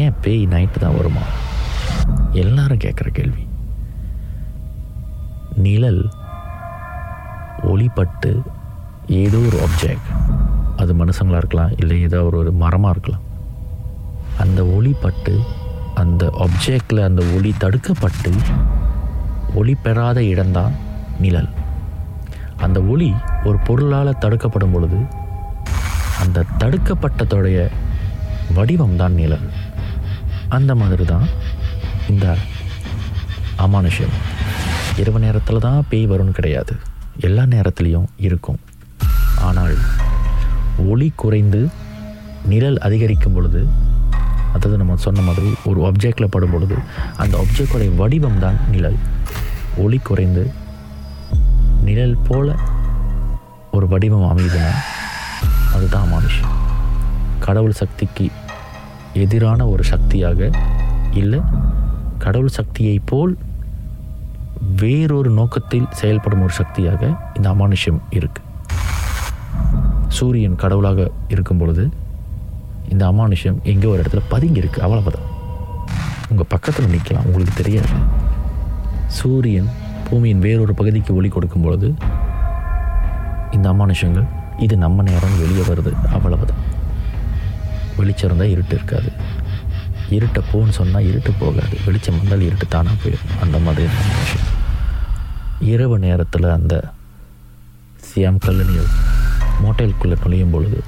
ஏன் 0.00 0.16
பேய் 0.24 0.42
நைட்டு 0.54 0.82
தான் 0.84 0.98
வருமா? 0.98 1.24
எல்லாரும் 2.42 2.82
கேட்குற 2.84 3.08
கேள்வி. 3.18 3.44
நிழல் 5.66 6.02
ஒளிப்பட்டு 7.70 8.30
ஏதோ 9.22 9.38
ஒரு 9.48 9.58
ஆப்ஜெக்ட் 9.66 10.10
அது 10.82 10.92
மனுஷங்களாக 11.00 11.40
இருக்கலாம் 11.42 11.72
இல்லை 11.80 11.96
ஏதோ 12.06 12.18
ஒரு 12.28 12.36
ஒரு 12.42 12.50
மரமாக 12.62 12.92
இருக்கலாம். 12.94 13.24
அந்த 14.42 14.60
ஒளிப்பட்டு 14.76 15.34
அந்த 16.02 16.24
ஆப்ஜெக்டில் 16.44 17.06
அந்த 17.08 17.22
ஒளி 17.36 17.50
தடுக்கப்பட்டு 17.64 18.32
ஒளி 19.60 19.74
பெறாத 19.84 20.18
இடம்தான் 20.32 20.74
நிழல். 21.24 21.50
அந்த 22.66 22.78
ஒளி 22.92 23.10
ஒரு 23.48 23.58
பொருளால் 23.68 24.20
தடுக்கப்படும் 24.24 24.74
பொழுது 24.74 25.00
அந்த 26.22 26.46
தடுக்கப்பட்டதோடைய 26.62 27.58
வடிவம் 28.58 28.96
தான் 29.02 29.18
நிழல். 29.20 29.46
அந்த 30.58 30.72
மாதிரி 30.82 31.04
தான் 31.12 31.26
இந்த 32.12 32.26
அமானுஷம் 33.66 34.16
இரவு 35.02 35.20
நேரத்தில் 35.26 35.64
தான் 35.66 35.78
பேய் 35.90 36.10
வரும்னு 36.12 36.38
கிடையாது. 36.38 36.74
எல்லா 37.20 37.42
நேரத்துலேயும் 37.42 38.06
இருக்கும். 38.16 38.58
ஆனால் 39.40 39.76
ஒளி 40.88 41.12
குறைந்து 41.16 41.68
நிழல் 42.46 42.78
அதிகரிக்கும் 42.78 43.32
பொழுது 43.32 43.66
அதாவது 44.52 44.76
நம்ம 44.76 44.96
சொன்ன 44.96 45.20
மாதிரி 45.20 45.50
ஒரு 45.64 45.80
ஆப்ஜெக்டில் 45.88 46.30
படும் 46.30 46.50
பொழுது 46.50 46.76
அந்த 47.16 47.34
ஆப்ஜெக்டோடைய 47.42 47.96
வடிவம் 47.96 48.38
தான் 48.38 48.58
நிழல். 48.70 48.98
ஒளி 49.76 49.98
குறைந்து 49.98 50.50
நிழல் 51.84 52.16
போல 52.28 52.54
ஒரு 53.70 53.88
வடிவம் 53.88 54.36
அமையுதுன்னா 54.36 54.72
அதுதான் 55.74 56.12
மனுஷன். 56.12 56.50
கடவுள் 57.38 57.72
சக்திக்கு 57.72 58.30
எதிரான 59.12 59.66
ஒரு 59.66 59.84
சக்தியாக 59.84 60.50
இல்லை 61.14 61.40
கடவுள் 62.18 62.48
சக்தியை 62.48 63.00
போல் 63.04 63.36
வேறொரு 64.76 65.30
நோக்கத்தில் 65.30 65.86
செயல்படும் 65.90 66.42
ஒரு 66.42 66.52
சக்தியாக 66.52 67.16
இந்த 67.34 67.50
அமானுஷ்யம் 67.50 68.00
இருக்கு. 68.10 68.42
சூரியன் 70.08 70.56
கடவுளாக 70.56 71.10
இருக்கும் 71.28 71.58
பொழுது 71.58 71.90
இந்த 72.88 73.10
அமானுஷ்யம் 73.10 73.62
எங்கே 73.62 73.88
ஒரு 73.88 74.02
இடத்துல 74.02 74.20
பதுங்கியிருக்கு 74.30 74.78
அவ்வளவுதான். 74.78 75.28
உங்கள் 76.30 76.46
பக்கத்தில் 76.48 76.86
நிற்கலாம் 76.86 77.24
உங்களுக்கு 77.24 77.62
தெரியாது. 77.62 77.88
சூரியன் 79.06 79.68
பூமியின் 80.10 80.38
வேறொரு 80.38 80.74
பகுதிக்கு 80.74 81.14
ஒளி 81.14 81.28
கொடுக்கும் 81.28 81.62
பொழுது 81.62 81.94
இந்த 83.50 83.72
அமானுஷங்கள் 83.72 84.26
இது 84.58 84.76
நம்ம 84.76 85.02
நேரம் 85.02 85.38
வெளியே 85.38 85.60
வருது 85.60 85.92
அவ்வளவுதான். 86.12 86.62
வெளிச்சம் 87.96 88.28
இருந்தால் 88.28 88.48
இருட்டு 88.48 88.74
இருக்காது. 88.74 89.12
இருட்டை 90.18 90.42
போன்னு 90.52 90.74
சொன்னால் 90.78 91.08
இருட்டு 91.08 91.32
போகாது. 91.38 91.76
வெளிச்சம் 91.84 92.18
வந்தால் 92.18 92.40
இருட்டு 92.40 92.66
தானாக 92.68 92.96
போயிடும். 93.02 93.36
அந்த 93.40 93.58
மாதிரி 93.58 93.86
விஷயம். 93.86 94.50
இரவு 95.60 95.98
நேரத்தில் 95.98 96.48
அந்த 96.48 96.74
சியாம் 98.06 98.42
கல்லணியில் 98.46 98.90
மோட்டலுக்குள்ளே 99.64 100.16
நுழையும் 100.22 100.50
பொழுது 100.50 100.82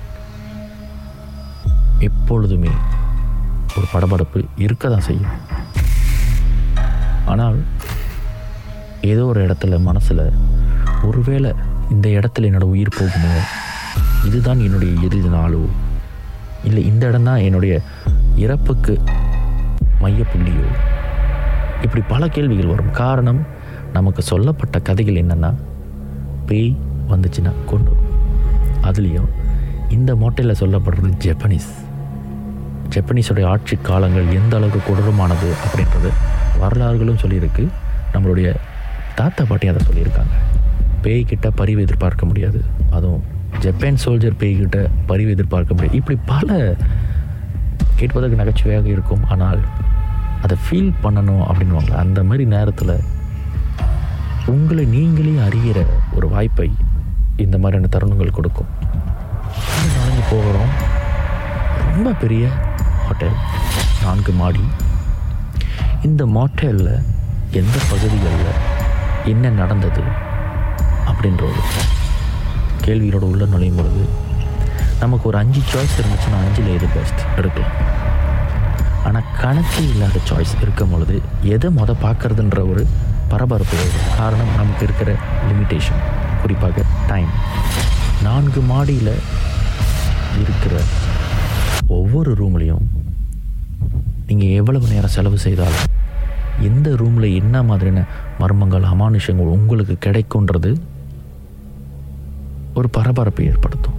எப்பொழுதுமே 1.98 2.72
ஒரு 3.76 3.86
படபடப்பு 3.92 4.40
இருக்க 4.56 4.88
தான் 4.88 5.06
செய்யும். 5.08 5.34
ஆனால் 7.26 7.58
ஏதோ 9.00 9.24
ஒரு 9.24 9.40
இடத்துல 9.46 9.78
மனசில் 9.80 10.32
ஒருவேளை 11.02 11.52
இந்த 11.90 12.08
இடத்துல 12.08 12.48
என்னோடய 12.48 12.72
உயிர் 12.74 12.96
போகுமோ? 13.00 13.32
இதுதான் 14.24 14.60
என்னுடைய 14.60 14.92
இறுதி 15.00 15.28
நாளோ? 15.28 15.62
இல்லை 16.64 16.86
இந்த 16.86 17.06
இடம்தான் 17.06 17.36
என்னுடைய 17.36 17.74
இறப்புக்கு 18.36 19.00
மையப்புள்ளியோ? 20.02 20.66
இப்படி 21.82 22.04
பல 22.08 22.28
கேள்விகள் 22.28 22.66
வரும். 22.66 22.90
காரணம் 22.90 23.46
நமக்கு 23.92 24.22
சொல்லப்பட்ட 24.22 24.78
கதைகள் 24.78 25.14
என்னென்னா 25.14 25.54
பேய் 26.46 26.76
வந்துச்சுன்னா 27.08 27.52
கொண்டு 27.66 27.96
அதுலேயும் 28.82 29.28
இந்த 29.88 30.14
மோட்டையில் 30.14 30.60
சொல்லப்படுறது 30.60 31.12
ஜப்பனீஸ். 31.18 31.70
ஜப்பனீஸோடைய 32.90 33.44
ஆட்சி 33.44 33.78
காலங்கள் 33.82 34.26
எந்த 34.26 34.56
அளவுக்கு 34.56 34.92
கொடூரமானது 34.92 35.48
அப்படின்றது 35.64 36.10
வரலாறுகளும் 36.58 37.16
சொல்லியிருக்கு. 37.16 37.68
நம்மளுடைய 38.12 38.54
தாத்தா 39.14 39.44
பாட்டி 39.48 39.68
அதை 39.68 39.86
சொல்லியிருக்காங்க. 39.86 40.34
பேய்கிட்ட 41.02 41.50
பரிவு 41.54 41.82
எதிர்பார்க்க 41.82 42.26
முடியாது. 42.26 42.62
அதுவும் 42.90 43.22
ஜப்பான் 43.58 43.96
சோல்ஜர் 44.04 44.36
பேய்கிட்ட 44.38 44.88
பரிவு 45.06 45.30
எதிர்பார்க்க 45.30 45.74
முடியாது. 45.74 45.98
இப்படி 45.98 46.18
பல 46.26 46.74
கேட்பதற்கு 48.04 48.38
நகைச்சுவையாக 48.40 48.88
இருக்கும் 48.94 49.22
ஆனால் 49.34 49.60
அதை 50.44 50.56
ஃபீல் 50.64 50.90
பண்ணணும் 51.02 51.44
அப்படின்வாங்க 51.50 51.92
அந்த 52.04 52.20
மாதிரி 52.22 52.44
நேரத்தில் 52.54 52.96
உங்களை 54.52 54.84
நீங்களே 54.94 55.34
அறிகிற 55.44 55.78
ஒரு 56.16 56.26
வாய்ப்பை 56.28 56.66
இந்த 57.44 57.56
மாதிரியான 57.58 57.90
தருணங்கள் 57.94 58.36
கொடுக்கும். 58.38 58.70
நடந்து 59.96 60.22
போகிறோம். 60.30 60.72
ரொம்ப 61.86 62.12
பெரிய 62.22 62.44
ஹோட்டல் 63.06 63.36
நான்கு 64.02 64.32
மாடி. 64.32 64.64
இந்த 66.02 66.22
மாட்டலில் 66.36 66.92
எந்த 67.60 67.76
பகுதிகளில் 67.90 68.52
என்ன 69.32 69.54
நடந்தது 69.60 70.04
அப்படின்ற 71.10 71.42
ஒரு 71.50 71.62
கேள்வியோட 72.86 73.24
உள்ள 73.32 73.44
நுழையும் 73.44 73.80
பொழுது 73.80 74.04
நமக்கு 75.02 75.28
ஒரு 75.30 75.38
அஞ்சு 75.42 75.60
சாய்ஸ் 75.70 75.96
இருந்துச்சுன்னா 76.00 76.38
அஞ்சில் 76.44 76.70
எது 76.76 76.86
பெஸ்ட் 76.96 77.22
எடுக்கலாம். 77.38 77.76
ஆனால் 79.06 79.30
கணக்கு 79.40 79.80
இல்லாத 79.92 80.20
சாய்ஸ் 80.28 80.54
இருக்கும் 80.62 80.92
பொழுது 80.92 81.16
எதை 81.54 81.70
மொதல் 81.78 82.02
பார்க்கறதுன்ற 82.04 82.60
ஒரு 82.72 82.84
பரபரப்பு 83.32 83.78
காரணம் 84.18 84.52
நமக்கு 84.60 84.84
இருக்கிற 84.86 85.10
லிமிட்டேஷன் 85.48 86.02
குறிப்பாக 86.42 86.84
டைம் 87.10 87.32
நான்கு 88.26 88.60
மாடியில் 88.70 89.14
இருக்கிற 90.42 90.74
ஒவ்வொரு 91.98 92.30
ரூம்லேயும் 92.40 92.84
நீங்கள் 94.28 94.54
எவ்வளவு 94.60 94.86
நேரம் 94.92 95.14
செலவு 95.16 95.38
செய்தாலும் 95.46 95.90
எந்த 96.68 96.88
ரூமில் 97.00 97.36
என்ன 97.40 97.62
மாதிரியான 97.70 98.04
மர்மங்கள் 98.42 98.86
அமானுஷங்கள் 98.92 99.54
உங்களுக்கு 99.56 99.96
கிடைக்குன்றது 100.06 100.70
ஒரு 102.78 102.88
பரபரப்பை 102.96 103.44
ஏற்படுத்தும். 103.50 103.98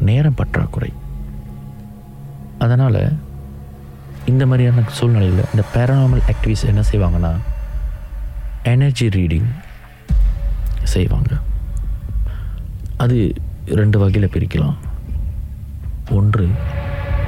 நேரம் 0.00 0.34
பற்றாக்குறை. 0.34 0.92
அதனால் 2.58 3.16
இந்த 4.24 4.46
மாதிரியான 4.46 4.82
சூழ்நிலையில் 4.88 5.44
இந்த 5.54 5.64
பேரனாமல் 5.74 6.26
ஆக்டிவிஸ் 6.32 6.64
என்ன 6.66 6.82
செய்வாங்கன்னா 6.92 7.32
எனர்ஜி 8.62 9.08
ரீடிங் 9.08 9.48
செய்வாங்க. 10.82 11.38
அது 12.96 13.32
ரெண்டு 13.64 13.98
வகையில் 13.98 14.30
பிரிக்கலாம். 14.30 14.76
ஒன்று 16.10 16.48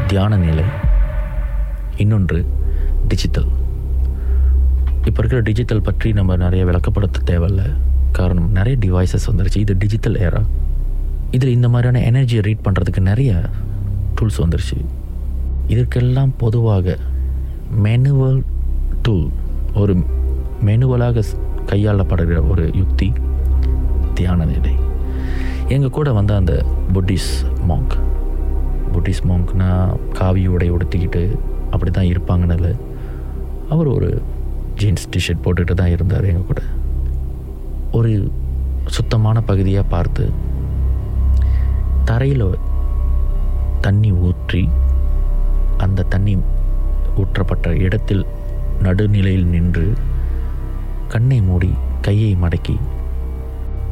தியான 0.06 0.36
நிலை 0.36 0.64
இன்னொன்று 1.96 2.46
டிஜிட்டல் 3.08 3.48
இப்போ 5.04 5.18
இருக்கிற 5.18 5.40
டிஜிட்டல் 5.40 5.82
பற்றி 5.82 6.12
நம்ம 6.12 6.36
நிறைய 6.36 6.64
விளக்கப்படுத்த 6.64 7.18
தேவையில்ல. 7.24 7.62
காரணம் 8.12 8.50
நிறைய 8.50 8.78
டிவைசஸ் 8.78 9.28
வந்துருச்சு. 9.30 9.56
இது 9.56 9.76
டிஜிட்டல் 9.78 10.18
ஏரா 10.18 10.42
இதில் 11.36 11.56
இந்த 11.56 11.68
மாதிரியான 11.72 12.00
எனர்ஜியை 12.10 12.42
ரீட் 12.46 12.64
பண்ணுறதுக்கு 12.66 13.00
நிறைய 13.10 13.32
டூல்ஸ் 14.16 14.40
வந்துருச்சு. 14.42 14.78
இதற்கெல்லாம் 15.72 16.32
பொதுவாக 16.42 16.96
மேனுவல் 17.84 18.40
டூல் 19.04 19.28
ஒரு 19.82 19.94
மெனுவலாக 20.68 21.24
கையாளப்படுகிற 21.70 22.38
ஒரு 22.52 22.64
யுக்தி 22.80 23.08
தியான 24.18 24.46
நிலை. 24.52 24.74
எங்கள் 25.74 25.94
கூட 25.98 26.08
வந்த 26.18 26.32
அந்த 26.40 26.54
புட்டிஸ் 26.94 27.30
மாங்க் 27.68 27.94
புட்டிஸ் 28.94 29.22
மாங்க்னா 29.30 29.70
காவி 30.18 30.42
உடை 30.54 30.68
உடுத்திக்கிட்டு 30.76 31.22
அப்படி 31.72 31.90
தான் 31.90 32.10
இருப்பாங்கன்னு 32.12 32.72
அவர் 33.74 33.88
ஒரு 33.96 34.08
ஜீன்ஸ் 34.80 35.08
டிஷர்ட் 35.14 35.44
போட்டுக்கிட்டு 35.44 35.80
தான் 35.80 35.92
இருந்தார் 35.96 36.28
எங்கள் 36.30 36.48
கூட. 36.50 36.62
ஒரு 37.98 38.12
சுத்தமான 38.96 39.38
பகுதியாக 39.50 39.92
பார்த்து 39.94 40.24
தரையில் 42.10 42.46
தண்ணி 43.80 44.10
ஊற்றி 44.26 44.62
அந்த 45.84 46.06
தண்ணி 46.14 46.32
ஊற்றப்பட்ட 47.20 47.68
இடத்தில் 47.86 48.24
நடுநிலையில் 48.82 49.46
நின்று 49.54 49.84
கண்ணை 51.08 51.38
மூடி 51.48 51.70
கையை 52.00 52.32
மடக்கி 52.42 52.76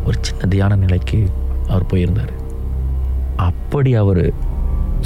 ஒரு 0.06 0.18
சின்ன 0.20 0.46
தியான 0.52 0.76
நிலைக்கு 0.76 1.20
அவர் 1.68 1.86
போயிருந்தார். 1.86 2.32
அப்படி 3.48 3.90
அவர் 3.94 4.24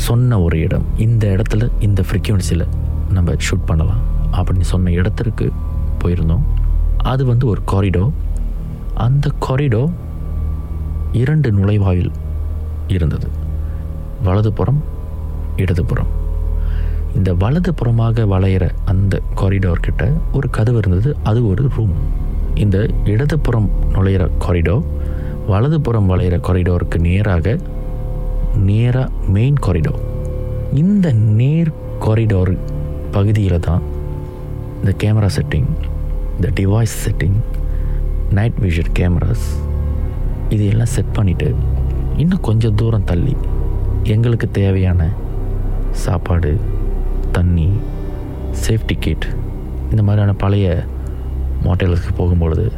சொன்ன 0.06 0.40
ஒரு 0.40 0.58
இடம் 0.60 0.86
இந்த 0.96 1.24
இடத்துல 1.36 1.68
இந்த 1.80 2.02
ஃப்ரீக்குவென்சியில் 2.08 2.66
நம்ம 3.10 3.36
ஷூட் 3.46 3.66
பண்ணலாம் 3.66 4.02
அப்படின்னு 4.32 4.68
சொன்ன 4.72 4.90
இடத்திற்கு 4.90 5.46
போயிருந்தோம். 6.02 6.44
அது 7.12 7.22
வந்து 7.26 7.46
ஒரு 7.46 7.62
காரிடோ 7.72 8.04
அந்த 9.06 9.32
காரிடோ 9.46 9.84
இரண்டு 11.22 11.48
நுழைவாயில் 11.52 12.12
இருந்தது. 12.94 13.28
வலதுபுறம் 14.26 14.80
இடதுபுறம். 15.56 16.10
இந்த 17.16 17.30
வலதுபுறமாக 17.42 18.24
வளையிற 18.32 18.64
அந்த 18.84 19.14
காரிடோர் 19.40 19.84
கிட்ட 19.86 20.02
ஒரு 20.32 20.46
கதவு 20.50 20.78
இருந்தது. 20.78 21.10
அது 21.22 21.40
ஒரு 21.48 21.64
ரூம் 21.76 21.94
இந்த 22.62 22.78
இடதுபுறம் 23.04 23.68
நுழையிற 23.94 24.24
காரிடோர் 24.44 24.86
வலதுபுறம் 25.50 26.08
வளையிற 26.10 26.36
காரிடோருக்கு 26.48 26.98
நேராக 27.08 27.56
நேராக 28.68 29.30
மெயின் 29.36 29.58
காரிடோர் 29.66 30.02
இந்த 30.82 31.06
நேர் 31.40 31.70
காரிடோர் 32.04 32.52
பகுதியில் 33.10 33.64
தான் 33.68 33.82
இந்த 34.78 34.92
கேமரா 35.02 35.28
செட்டிங் 35.36 35.70
இந்த 36.36 36.48
device 36.60 36.94
setting 37.04 37.38
night 38.38 38.60
vision 38.64 38.92
cameras 38.98 39.46
இது 40.48 40.64
எல்லாம் 40.66 40.92
செட் 40.94 41.14
பண்ணிவிட்டு 41.16 41.48
இன்னும் 42.16 42.40
கொஞ்சம் 42.40 42.74
தூரம் 42.74 43.04
தள்ளி 43.04 43.36
எங்களுக்கு 44.04 44.50
தேவையான 44.50 45.08
சாப்பாடு 45.90 46.60
தண்ணி 47.32 47.68
சேஃப்டி 48.66 48.96
கிட் 48.98 49.26
இந்த 49.90 50.02
மாதிரியான 50.02 50.32
பழைய 50.32 50.84
மோட்டலுக்கு 51.62 52.10
போகும்பொழுது 52.16 52.72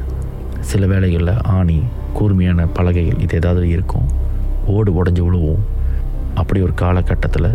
சில 0.60 0.86
வேளைகளில் 0.86 1.42
ஆணி 1.42 1.82
கூர்மையான 2.12 2.66
பலகைகள் 2.66 3.20
இது 3.20 3.36
ஏதாவது 3.36 3.68
இருக்கும். 3.68 4.06
ஓடு 4.66 4.90
உடஞ்சி 4.92 5.22
விழுவும். 5.26 5.62
அப்படி 6.34 6.60
ஒரு 6.60 6.74
காலகட்டத்தில் 6.74 7.50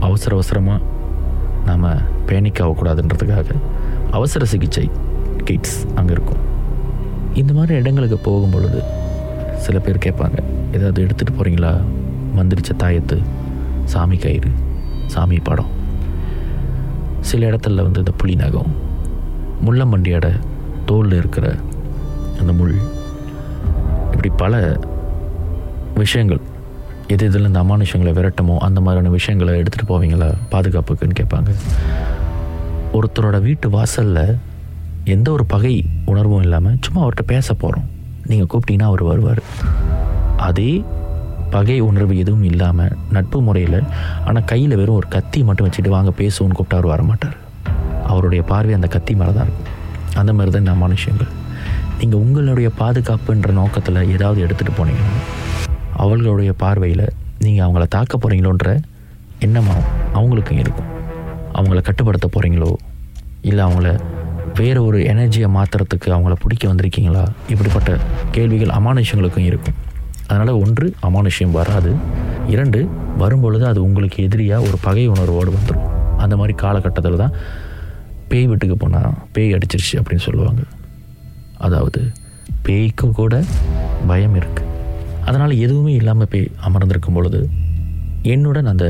அவசர 0.00 0.34
அவசரமாக 0.34 0.80
நாம் 1.66 2.02
பேனிக் 2.26 2.60
ஆகக்கூடாதுன்றதுக்காக 2.64 3.48
அவசர 4.10 4.44
சிகிச்சை 4.44 4.90
கிட்ஸ் 5.44 5.86
அங்கே 5.94 6.12
இருக்கும். 6.12 6.42
இந்த 7.34 7.52
மாதிரி 7.52 7.74
இடங்களுக்கு 7.74 8.18
போகும் 8.18 8.50
பொழுது 8.50 8.82
சில 9.64 9.78
பேர் 9.78 10.04
கேட்பாங்க 10.04 10.38
ஏதாவது 10.72 11.04
எடுத்துகிட்டு 11.04 11.34
போகிறீங்களா 11.38 11.72
மந்திரிச்ச 12.36 12.70
தாயத்து 12.78 13.16
சாமி 13.84 14.16
கயிறு 14.16 14.50
சாமி 15.06 15.38
படம். 15.38 15.70
சில 17.20 17.50
இடத்துல 17.50 17.82
வந்து 17.82 17.98
இந்த 17.98 18.12
புலி 18.16 18.34
நகம் 18.34 18.72
முள்ளம்பண்டியோட 19.66 20.40
தோலில் 20.86 21.16
இருக்கிற 21.16 21.56
அந்த 22.40 22.52
முள் 22.52 22.74
இப்படி 24.04 24.28
பல 24.36 24.80
விஷயங்கள் 25.94 26.40
எது 27.08 27.26
இதில் 27.26 27.46
இந்த 27.46 27.62
அமானுஷங்களை 27.62 28.12
விரட்டமோ 28.18 28.56
அந்த 28.58 28.80
மாதிரியான 28.80 29.08
விஷயங்களை 29.08 29.60
எடுத்துகிட்டு 29.60 29.88
போவீங்களா? 29.88 30.28
பாதுகாப்புக்குன்னு 30.50 31.18
கேட்பாங்க. 31.20 31.50
ஒருத்தரோட 32.92 33.42
வீட்டு 33.42 33.70
வாசலில் 33.70 34.36
எந்த 35.04 35.30
ஒரு 35.32 35.44
பகை 35.44 35.84
உணர்வும் 36.04 36.42
இல்லாமல் 36.42 36.78
சும்மா 36.80 37.06
அவர்கிட்ட 37.06 37.26
பேச 37.26 37.54
போகிறோம் 37.54 37.88
நீங்கள் 38.30 38.48
கூப்பிட்டீங்கன்னா 38.52 38.88
அவர் 38.90 39.04
வருவார். 39.10 39.42
அதே 40.48 40.70
பகை 41.54 41.78
உணர்வு 41.88 42.14
எதுவும் 42.22 42.46
இல்லாமல் 42.50 42.94
நட்பு 43.14 43.38
முறையில் 43.46 43.78
ஆனால் 44.26 44.46
கையில் 44.52 44.78
வெறும் 44.80 44.98
ஒரு 45.00 45.08
கத்தி 45.14 45.40
மட்டும் 45.48 45.66
வச்சுட்டு 45.66 45.90
வாங்க 45.96 46.12
பேசுவோன்னு 46.20 46.56
கூப்பிட்டு 46.58 46.78
அவர் 46.78 46.92
வரமாட்டார். 46.92 47.36
அவருடைய 48.10 48.42
பார்வை 48.52 48.74
அந்த 48.78 48.88
கத்தி 48.94 49.14
மேலே 49.20 49.32
தான் 49.38 49.46
இருக்கும். 49.48 49.68
அந்த 50.20 50.30
மாதிரி 50.36 50.52
தான் 50.56 50.66
நான் 50.68 50.82
மனுஷங்கள் 50.84 51.30
நீங்கள் 52.00 52.22
உங்களுடைய 52.24 52.68
பாதுகாப்புன்ற 52.80 53.50
நோக்கத்தில் 53.60 54.00
ஏதாவது 54.14 54.40
எடுத்துகிட்டு 54.46 54.78
போனீங்கன்னா 54.78 55.18
அவர்களுடைய 56.04 56.52
பார்வையில் 56.62 57.06
நீங்கள் 57.44 57.64
அவங்கள 57.66 57.84
தாக்க 57.96 58.14
போகிறீங்களோன்ற 58.16 58.70
எண்ணமாக 59.46 59.82
அவங்களுக்கும் 60.18 60.60
இருக்கும். 60.62 60.90
அவங்கள 61.58 61.80
கட்டுப்படுத்த 61.88 62.26
போகிறீங்களோ 62.34 62.72
இல்லை 63.48 63.62
அவங்கள 63.68 63.88
வேறு 64.62 64.80
ஒரு 64.88 64.98
எனர்ஜியை 65.12 65.48
மாற்றுறதுக்கு 65.54 66.08
அவங்கள 66.14 66.34
பிடிக்க 66.42 66.64
வந்திருக்கீங்களா? 66.70 67.22
இப்படிப்பட்ட 67.52 67.90
கேள்விகள் 68.34 68.74
அமானுஷங்களுக்கும் 68.78 69.46
இருக்கும். 69.50 69.78
அதனால் 70.28 70.60
ஒன்று 70.64 70.86
அமானுஷ்யம் 71.06 71.56
வராது. 71.56 71.90
இரண்டு 72.54 72.80
வரும்பொழுது 73.22 73.64
அது 73.70 73.80
உங்களுக்கு 73.86 74.18
எதிரியாக 74.26 74.66
ஒரு 74.68 74.78
பகை 74.86 75.06
உணர்வோடு 75.14 75.50
வந்துடும் 75.56 75.88
அந்த 76.24 76.34
மாதிரி 76.40 76.54
காலகட்டத்தில் 76.62 77.22
தான் 77.22 77.34
பேய் 78.30 78.46
வீட்டுக்கு 78.50 78.76
போனால் 78.82 79.16
பேய் 79.34 79.54
அடிச்சிருச்சு 79.56 79.96
அப்படின்னு 80.00 80.24
சொல்லுவாங்க. 80.26 80.62
அதாவது 81.66 82.00
பேய்க்கு 82.66 83.08
கூட 83.20 83.34
பயம் 84.10 84.38
இருக்குது 84.40 84.70
அதனால் 85.28 85.58
எதுவுமே 85.64 85.92
இல்லாமல் 86.00 86.30
பேய் 86.34 86.48
அமர்ந்திருக்கும் 86.68 87.18
பொழுது 87.18 87.40
என்னுடன் 88.34 88.70
அந்த 88.72 88.86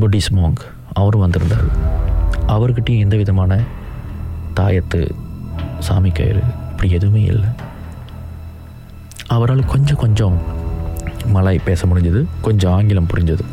புட்டிஸ் 0.00 0.32
மோங் 0.38 0.58
அவரும் 1.00 1.24
வந்திருந்தார். 1.26 1.68
அவர்கிட்டையும் 2.56 3.04
எந்த 3.06 3.16
விதமான 3.22 3.60
தாயத்து 4.60 5.00
சாமி 5.78 6.10
கயிறு 6.10 6.42
இப்படி 6.70 6.90
எதுவுமே 6.90 7.22
இல்லை. 7.22 7.48
அவரால் 9.26 9.64
கொஞ்சம் 9.64 9.96
கொஞ்சம் 9.96 10.36
மலாய் 11.34 11.60
பேச 11.64 11.86
முடிஞ்சது 11.86 12.24
கொஞ்சம் 12.40 12.72
ஆங்கிலம் 12.72 13.08
புரிஞ்சது. 13.14 13.44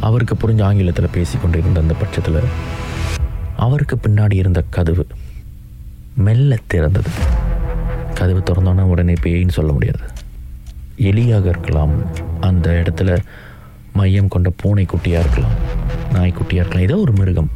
அவருக்கு 0.00 0.34
புரிஞ்ச 0.34 0.62
ஆங்கிலத்தில் 0.62 1.12
பேசி 1.12 1.38
கொண்டிருந்த 1.38 1.80
அந்த 1.80 1.94
பட்சத்தில் 1.94 2.40
அவருக்கு 3.56 3.96
பின்னாடி 3.96 4.34
இருந்த 4.34 4.64
கதவு 4.70 5.06
மெல்ல 6.14 6.58
திறந்தது. 6.74 7.10
கதவு 8.14 8.40
திறந்தோன்னா 8.40 8.80
உடனே 8.80 9.12
பேயின்னு 9.12 9.56
சொல்ல 9.58 9.72
முடியாது. 9.72 10.04
எலியாக 10.96 11.46
இருக்கலாம் 11.46 11.92
அந்த 12.40 12.82
இடத்துல 12.82 13.18
மையம் 13.92 14.28
கொண்ட 14.28 14.50
பூனை 14.56 14.86
குட்டியாக 14.86 15.24
இருக்கலாம் 15.24 15.56
நாய்க்குட்டியாக 16.12 16.66
இருக்கலாம் 16.66 16.88
ஏதோ 16.88 16.96
ஒரு 16.96 17.12
மிருகம் 17.12 17.50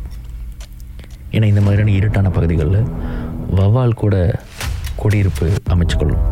ஏன்னா 1.34 1.46
இந்த 1.52 1.60
மாதிரியான 1.60 1.94
இருட்டான 1.98 2.30
பகுதிகளில் 2.30 2.90
வவ்வால் 3.56 4.00
கூட 4.02 4.16
குடியிருப்பு 5.02 5.46
அமைச்சுக்கொள்ளும். 5.72 6.24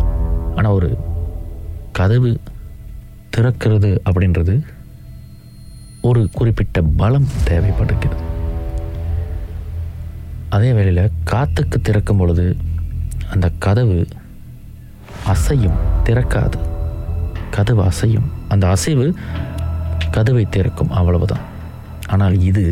ஆனால் 0.57 0.73
ஒரு 0.73 0.91
கதவு 1.93 2.31
திறக்கிறது 3.37 3.91
அப்படின்றது 4.09 4.55
ஒரு 6.09 6.29
குறிப்பிட்ட 6.33 6.83
பலம் 7.01 7.29
தேவைப்படுகிறது. 7.45 8.21
அதே 10.49 10.73
வேளையில் 10.73 11.13
காற்றுக்கு 11.25 11.81
திறக்கும் 11.81 12.17
பொழுது 12.17 12.57
அந்த 13.31 13.47
கதவு 13.59 13.99
அசையும் 15.35 15.79
திறக்காது. 16.05 16.59
கதவு 17.51 17.83
அசையும். 17.83 18.29
அந்த 18.49 18.65
அசைவு 18.69 19.07
கதவை 20.11 20.45
திறக்கும் 20.51 20.91
அவ்வளவுதான். 20.91 21.45
ஆனால் 22.07 22.37
இது 22.51 22.65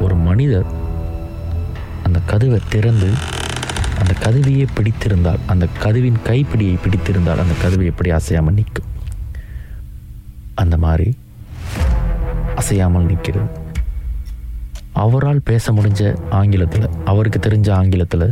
ஒரு 0.00 0.14
மனிதர் 0.28 0.68
அந்த 2.12 2.24
கதவை 2.30 2.58
திறந்து 2.68 3.10
அந்த 4.00 4.14
கதவையே 4.24 4.64
பிடித்திருந்தால் 4.76 5.38
அந்த 5.46 5.66
கதவின் 5.78 6.18
கைப்பிடியை 6.24 6.74
பிடித்திருந்தால் 6.84 7.40
அந்த 7.42 7.54
கதவு 7.62 7.84
எப்படி 7.84 8.10
அசையாமல் 8.10 8.54
நிற்கும்? 8.54 8.88
அந்த 10.54 10.76
மாதிரி 10.76 11.18
அசையாமல் 12.54 13.04
நிற்கிறது. 13.04 13.48
அவரால் 14.92 15.40
பேச 15.44 15.72
முடிஞ்ச 15.72 16.02
ஆங்கிலத்தில் 16.30 16.88
அவருக்கு 17.04 17.40
தெரிஞ்ச 17.48 17.70
ஆங்கிலத்தில் 17.72 18.26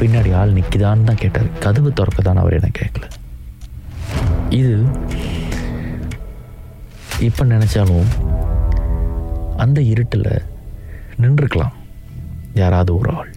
பின்னாடி 0.00 0.32
ஆள் 0.34 0.52
நிற்கிதான்னு 0.52 1.08
தான் 1.10 1.22
கேட்டார். 1.24 1.50
கதவு 1.58 1.92
திறக்கதான் 2.00 2.42
அவர் 2.44 2.52
என்ன 2.52 2.70
கேட்கல. 2.80 3.08
இது 4.48 4.76
இப்போ 7.20 7.44
நினச்சாலும் 7.44 8.08
அந்த 9.56 9.80
இருட்டில் 9.80 10.30
நின்றுக்கலாம் 11.22 11.76
யாராவது 12.54 12.98
ஒரு 12.98 13.14
ஆள். 13.14 13.34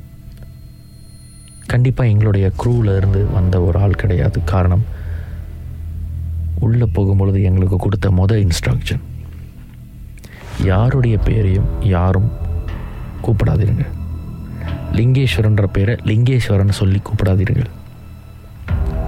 கண்டிப்பாக 1.67 2.09
எங்களுடைய 2.09 2.51
குரூவில் 2.63 2.95
இருந்து 2.95 3.25
வந்த 3.33 3.61
ஒரு 3.61 3.79
ஆள் 3.79 3.95
கிடையாது. 3.95 4.43
காரணம் 4.43 4.85
உள்ளே 6.59 6.87
போகும்பொழுது 6.93 7.43
எங்களுக்கு 7.43 7.77
கொடுத்த 7.77 8.09
மொதல் 8.09 8.47
இன்ஸ்ட்ரக்ஷன் 8.47 9.01
யாருடைய 10.63 11.17
பேரையும் 11.17 11.69
யாரும் 11.81 12.31
கூப்பிடாதீருங்க 13.23 13.85
லிங்கேஸ்வரன்ற 14.91 15.63
பேரை 15.63 15.95
லிங்கேஸ்வரன் 15.95 16.69
சொல்லி 16.69 17.01
கூப்பிடாதீர்கள். 17.01 17.69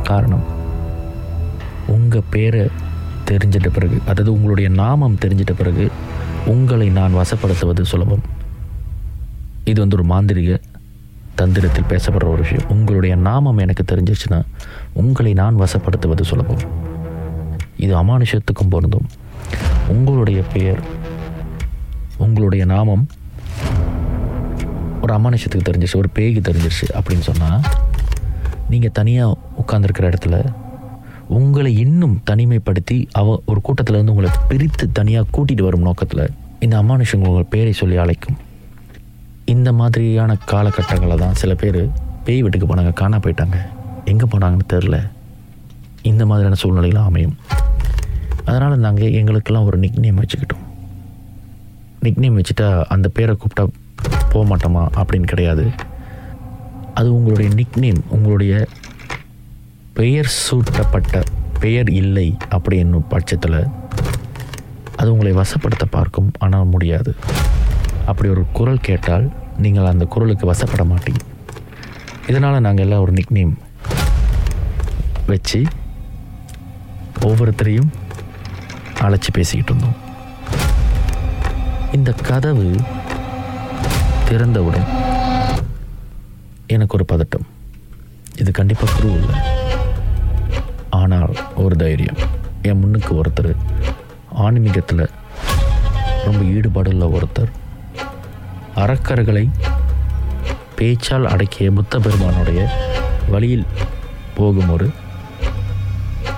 காரணம் 0.03 0.43
உங்கள் 1.87 2.29
பேரை 2.29 2.67
தெரிஞ்சிட்ட 3.31 3.67
பிறகு 3.67 3.97
அதாவது 3.99 4.33
உங்களுடைய 4.33 4.69
நாமம் 4.69 5.17
தெரிஞ்சிட்ட 5.21 5.53
பிறகு 5.57 5.91
உங்களை 6.45 6.89
நான் 6.89 7.13
வசப்படுத்துவது 7.13 7.81
சுலபம். 7.81 8.23
இது 9.69 9.77
வந்து 9.81 9.97
ஒரு 9.97 10.05
மாந்திரிக 10.13 10.53
தந்திரத்தில் 11.35 11.89
பேசப்படுற 11.91 12.27
ஒரு 12.33 12.41
விஷயம். 12.45 12.65
உங்களுடைய 12.69 13.15
நாமம் 13.15 13.57
எனக்கு 13.57 13.83
தெரிஞ்சிச்சுன்னா 13.91 14.39
உங்களை 14.93 15.33
நான் 15.33 15.59
வசப்படுத்துவது 15.59 16.21
சுலபம் 16.21 16.63
இது 17.77 17.93
அமானுஷத்துக்கும் 18.01 18.73
பொருந்தும். 18.73 19.07
உங்களுடைய 19.93 20.41
பெயர் 20.53 20.81
உங்களுடைய 22.17 22.65
நாமம் 22.65 23.07
ஒரு 25.01 25.13
அமானுஷத்துக்கு 25.13 25.67
தெரிஞ்சிருச்சு 25.69 26.01
ஒரு 26.03 26.09
பேய்க்கு 26.17 26.41
தெரிஞ்சிருச்சு 26.49 26.87
அப்படின்னு 26.97 27.25
சொன்னால் 27.29 27.61
நீங்கள் 28.69 28.95
தனியாக 28.99 29.37
உட்காந்துருக்கிற 29.61 30.05
இடத்துல 30.11 30.37
உங்களை 31.27 31.71
இன்னும் 31.77 32.15
தனிமைப்படுத்தி 32.29 32.97
அவ 33.11 33.41
ஒரு 33.45 33.59
கூட்டத்தில் 33.61 33.95
இருந்து 33.95 34.13
உங்களை 34.15 34.31
பிரித்து 34.47 34.91
தனியாக 34.91 35.27
கூட்டிகிட்டு 35.35 35.61
வரும் 35.61 35.81
நோக்கத்தில் 35.81 36.31
இந்த 36.59 36.75
அமானுஷங்கள் 36.81 37.31
உங்கள் 37.33 37.51
பேரை 37.55 37.71
சொல்லி 37.71 37.97
அழைக்கும். 37.97 38.37
இந்த 39.51 39.69
மாதிரியான 39.79 40.31
காலகட்டங்களில் 40.51 41.21
தான் 41.21 41.37
சில 41.41 41.53
பேர் 41.61 41.79
பேய் 42.25 42.41
வீட்டுக்கு 42.43 42.67
போனாங்க 42.69 42.91
காணா 43.01 43.17
போயிட்டாங்க. 43.23 43.57
எங்கே 44.11 44.25
போனாங்கன்னு 44.31 44.67
தெரில 44.73 44.97
இந்த 46.11 46.23
மாதிரியான 46.29 46.57
சூழ்நிலைகளும் 46.61 47.09
அமையும். 47.09 47.35
அதனால் 48.45 48.83
நாங்கள் 48.85 49.15
எங்களுக்கெல்லாம் 49.19 49.67
ஒரு 49.69 49.77
நிக் 49.83 49.99
நேம் 50.05 50.21
வச்சுக்கிட்டோம். 50.21 50.65
நிக் 52.05 52.21
நேம் 52.23 52.37
வச்சுட்டா 52.39 52.67
அந்த 52.95 53.07
பேரை 53.17 53.33
கூப்பிட்டா 53.41 53.65
போக 54.31 54.43
மாட்டோமா 54.51 54.83
அப்படின்னு 55.01 55.31
கிடையாது. 55.33 55.65
அது 56.99 57.07
உங்களுடைய 57.17 57.49
நிக் 57.59 57.77
நேம் 57.83 58.01
உங்களுடைய 58.15 58.55
பெயர் 59.99 60.29
சூட்டப்பட்ட 60.45 61.23
பெயர் 61.63 61.89
இல்லை 62.01 62.27
அப்படி 62.55 62.77
என்னும் 62.83 63.09
பட்சத்தில் 63.13 63.59
அது 64.99 65.07
உங்களை 65.13 65.31
வசப்படுத்த 65.41 65.85
பார்க்கும் 65.97 66.31
ஆனால் 66.39 66.71
முடியாது. 66.73 67.11
அப்படி 68.09 68.29
ஒரு 68.33 68.43
குரல் 68.57 68.85
கேட்டால் 68.87 69.25
நீங்கள் 69.63 69.91
அந்த 69.91 70.05
குரலுக்கு 70.13 70.45
வசப்பட 70.51 70.83
மாட்டீங்க. 70.89 71.21
இதனால் 72.29 72.65
நாங்கள் 72.65 72.85
எல்லாம் 72.85 73.03
ஒரு 73.05 73.13
நிக்நேம் 73.19 73.53
வச்சு 75.31 75.59
ஒவ்வொருத்தரையும் 77.27 77.89
அழைச்சி 79.05 79.31
பேசிக்கிட்டு 79.37 79.71
இருந்தோம். 79.73 79.97
இந்த 81.97 82.11
கதவு 82.29 82.67
திறந்தவுடன் 84.27 84.87
எனக்கு 86.75 86.95
ஒரு 86.97 87.05
பதட்டம். 87.13 87.47
இது 88.41 88.51
கண்டிப்பாக 88.59 88.93
குரு 88.93 89.09
இல்லை. 89.21 89.39
ஆனால் 91.01 91.33
ஒரு 91.63 91.75
தைரியம். 91.83 92.21
என் 92.69 92.79
முன்னுக்கு 92.83 93.11
ஒருத்தர் 93.21 93.51
ஆன்மீகத்தில் 94.45 95.11
ரொம்ப 96.27 96.41
ஈடுபாடுள்ள 96.55 97.05
ஒருத்தர் 97.17 97.51
அறக்கர்களை 98.75 99.49
பேச்சால் 100.75 101.25
அடக்கிய 101.25 101.71
புத்த 101.71 101.99
பெருமானுடைய 101.99 102.61
வழியில் 103.29 103.65
போகும் 104.35 104.69
ஒரு 104.69 104.89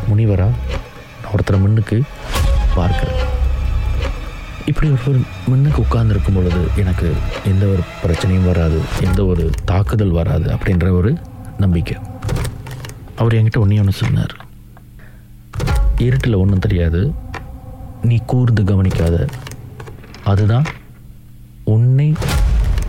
முனிவராக 0.09 0.51
ஒருத்தரை 1.33 1.59
முன்னுக்கு 1.59 2.01
பார்க்கிறேன் 2.75 3.21
இப்படி 4.65 4.89
ஒருவர் 4.89 5.21
முன்னுக்கு 5.47 5.81
உட்கார்ந்துருக்கும் 5.81 6.35
பொழுது 6.35 6.67
எனக்கு 6.75 7.13
எந்த 7.45 7.65
ஒரு 7.65 7.79
பிரச்சனையும் 8.03 8.45
வராது 8.45 8.81
எந்த 9.01 9.25
ஒரு 9.25 9.49
தாக்குதல் 9.65 10.09
வராது 10.09 10.55
அப்படின்ற 10.55 10.91
ஒரு 10.91 11.17
நம்பிக்கை. 11.57 11.97
அவர் 13.15 13.33
என்கிட்ட 13.33 13.57
ஒன்றே 13.57 13.79
ஒன்று 13.79 13.91
சொன்னார். 13.91 14.35
இருட்டில் 15.97 16.33
ஒன்றும் 16.33 16.59
தெரியாது 16.59 17.13
நீ 18.01 18.19
கூர்ந்து 18.25 18.63
கவனிக்காத 18.63 19.27
அதுதான் 20.23 20.65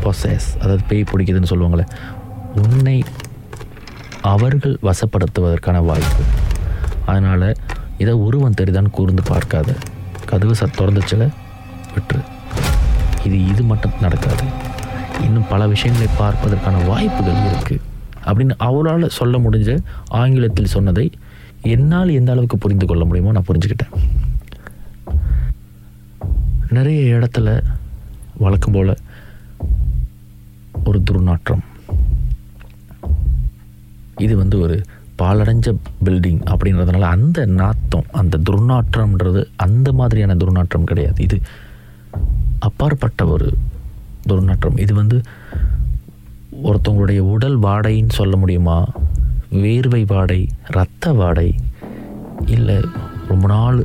பொசஸ் 0.06 0.48
அதாவது 0.62 0.82
பேய் 0.90 1.10
பிடிக்குதுன்னு 1.12 1.52
சொல்லுவாங்களே 1.52 1.86
உன்னை 2.62 2.98
அவர்கள் 4.34 4.76
வசப்படுத்துவதற்கான 4.88 5.80
வாய்ப்பு. 5.88 6.22
அதனால் 7.10 7.48
இதை 8.02 8.14
உருவம் 8.26 8.56
தெரிதான்னு 8.60 8.90
கூர்ந்து 8.96 9.22
பார்க்காத. 9.30 9.68
கதவு 10.30 10.54
ச 10.60 10.66
திறந்துச்சில 10.78 11.24
விட்டுரு. 11.94 12.22
இது 13.26 13.36
இது 13.52 13.62
மட்டும் 13.70 13.94
நடக்காது. 14.04 14.46
இன்னும் 15.26 15.46
பல 15.52 15.66
விஷயங்களை 15.72 16.08
பார்ப்பதற்கான 16.22 16.82
வாய்ப்புகள் 16.90 17.46
இருக்குது 17.50 17.84
அப்படின்னு 18.26 18.54
அவரால் 18.68 19.14
சொல்ல 19.18 19.38
முடிஞ்ச 19.44 19.70
ஆங்கிலத்தில் 20.20 20.74
சொன்னதை 20.74 21.06
என்னால் 21.74 22.16
எந்த 22.18 22.32
அளவுக்கு 22.34 22.58
புரிந்து 22.64 22.86
கொள்ள 22.86 23.04
முடியுமோ 23.08 23.34
நான் 23.36 23.48
புரிஞ்சுக்கிட்டேன். 23.50 23.94
நிறைய 26.78 27.18
இடத்துல 27.18 27.48
வழக்கம் 28.44 28.74
போல் 28.76 28.94
ஒரு 30.88 30.98
துர்நாற்றம். 31.10 31.64
இது 34.24 34.34
வந்து 34.36 34.56
ஒரு 34.64 34.76
பாலடைஞ்ச 35.20 35.68
பில்டிங் 36.04 36.40
அப்படின்றதுனால 36.52 37.08
அந்த 37.14 37.46
நாத்தம் 37.60 38.08
அந்த 38.20 38.38
துர்நாற்றம்ன்றது 38.50 39.42
அந்த 39.66 39.88
மாதிரியான 39.92 40.34
துர்நாற்றம் 40.34 40.88
கிடையாது. 40.90 41.22
இது 41.22 41.38
அப்பாற்பட்ட 42.58 43.26
ஒரு 43.34 43.48
துர்நாற்றம். 44.28 44.78
இது 44.84 44.94
வந்து 44.94 45.18
ஒருத்தவங்களுடைய 46.68 47.22
உடல் 47.34 47.58
வாடைன்னு 47.60 48.18
சொல்ல 48.20 48.36
முடியுமா? 48.36 48.78
வேர்வை 49.62 50.02
வாடை 50.06 50.40
இரத்த 50.70 51.12
வாடை 51.12 51.48
இல்லை 52.54 52.78
ரொம்ப 53.28 53.46
நாள் 53.46 53.78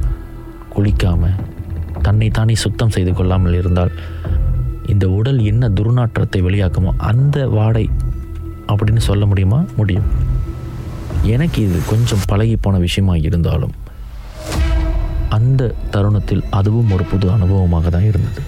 குளிக்காமல் 0.76 1.40
தன்னை 2.02 2.28
தானே 2.30 2.56
சுத்தம் 2.56 2.94
செய்து 2.96 3.12
கொள்ளாமல் 3.14 3.58
இருந்தால் 3.62 3.92
இந்த 5.02 5.14
உடல் 5.14 5.40
என்ன 5.44 5.70
துர்நாற்றத்தை 5.70 6.38
வெளியாக்குமோ 6.38 6.92
அந்த 6.98 7.48
வாடை 7.48 7.90
அப்படின்னு 8.68 8.98
சொல்ல 8.98 9.26
முடியுமா? 9.26 9.64
முடியும். 9.76 10.04
எனக்கு 11.24 11.62
இது 11.62 11.80
கொஞ்சம் 11.90 12.20
பழகி 12.26 12.56
போன 12.56 12.78
விஷயமாக 12.78 13.18
இருந்தாலும் 13.18 13.72
அந்த 15.30 15.76
தருணத்தில் 15.92 16.44
அதுவும் 16.50 16.92
ஒரு 16.92 17.04
புது 17.04 17.30
அனுபவமாக 17.30 17.90
தான் 17.90 18.04
இருந்தது. 18.04 18.42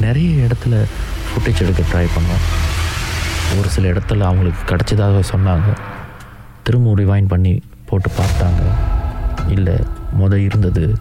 நிறைய 0.00 0.46
இடத்துல 0.46 0.82
ஃபுட்டேஜ் 1.30 1.62
எடுக்க 1.62 1.82
ட்ரை 1.92 2.06
பண்ணோம். 2.16 2.44
ஒரு 3.58 3.68
சில 3.68 3.92
இடத்துல 3.92 4.20
அவங்களுக்கு 4.20 4.74
கிடச்சதாக 4.74 5.22
சொன்னாங்க. 5.32 5.76
திரும்ப 6.62 6.94
ரிவைன் 6.94 7.28
பண்ணி 7.28 7.62
போட்டு 7.86 8.10
பார்த்தாங்க. 8.10 8.62
இல்லை 9.48 9.74
முத 10.20 10.34
இருந்தது. 10.34 10.94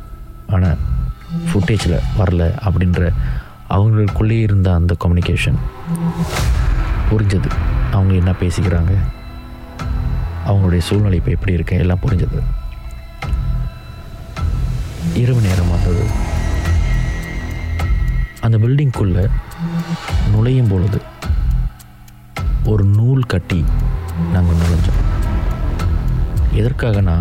ஆனால் 0.47 0.77
ஃபுட்டேஜில் 1.49 1.99
வரல 2.17 2.51
அப்படின்ற 2.65 3.13
அவங்களுக்குள்ளேயே 3.69 4.41
இருந்த 4.47 4.73
அந்த 4.73 4.95
கம்யூனிகேஷன் 5.03 5.59
புரிஞ்சது. 7.09 7.49
அவங்க 7.91 8.13
என்ன 8.13 8.31
பேசிக்கிறாங்க? 8.31 8.93
அவங்களுடைய 10.47 10.77
சூழ்நிலை 10.77 11.17
இப்போ 11.17 11.31
எப்படி 11.31 11.53
இருக்கு? 11.53 11.77
எல்லாம் 11.77 11.99
புரிஞ்சது. 12.03 12.39
இரவு 15.13 15.41
நேரம் 15.41 15.69
வந்தது. 15.69 16.03
அந்த 18.41 18.57
பில்டிங்குள்ளே 18.57 19.29
நுழையும் 20.31 20.67
பொழுது 20.67 21.01
ஒரு 22.65 22.83
நூல் 22.83 23.23
கட்டி 23.23 23.63
நாங்கள் 24.33 24.55
நுழைஞ்சோம். 24.55 24.99
எதற்காகனா 26.53 27.15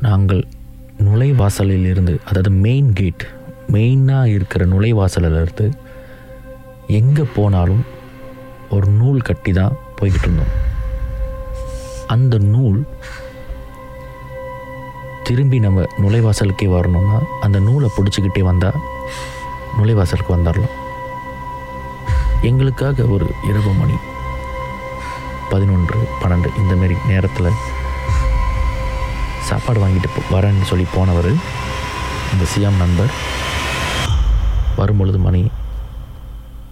நாங்கள் 0.00 0.46
நுழைவாசலில் 0.98 1.86
இருந்து 1.92 2.20
அதாவது 2.24 2.50
மெயின் 2.50 2.92
கேட் 2.92 3.24
மெயினாக 3.72 4.26
இருக்கிற 4.28 4.64
நுழைவாசலிருந்து 4.64 5.66
எங்கே 6.98 7.22
போனாலும் 7.34 7.82
ஒரு 8.70 8.86
நூல் 8.90 9.20
கட்டி 9.20 9.52
தான் 9.52 9.76
போய்கிட்டு 9.96 10.26
இருந்தோம். 10.26 10.52
அந்த 12.06 12.38
நூல் 12.38 12.78
திரும்பி 15.24 15.58
நம்ம 15.58 15.84
நுழைவாசலுக்கே 15.98 16.68
வரணும்னா 16.68 17.18
அந்த 17.40 17.58
நூலை 17.58 17.88
பிடிச்சிக்கிட்டே 17.96 18.40
வந்தால் 18.40 18.78
நுழைவாசலுக்கு 19.76 20.36
வந்துடலாம் 20.36 20.78
எங்களுக்காக 22.42 23.04
ஒரு 23.06 23.26
இரவு 23.48 23.72
மணி 23.72 23.96
பதினொன்று 25.50 25.98
பன்னெண்டு 26.22 26.48
இந்தமாரி 26.58 26.96
நேரத்தில் 27.06 27.50
சாப்பாடு 29.48 29.80
வாங்கிட்டு 29.80 30.10
வரேன்னு 30.30 30.62
சொல்லி 30.62 30.86
போனவர் 30.94 31.30
இந்த 32.32 32.44
சியாம் 32.54 32.76
நண்பர் 32.76 33.12
வரும்பொழுது 34.76 35.18
மணி 35.18 35.50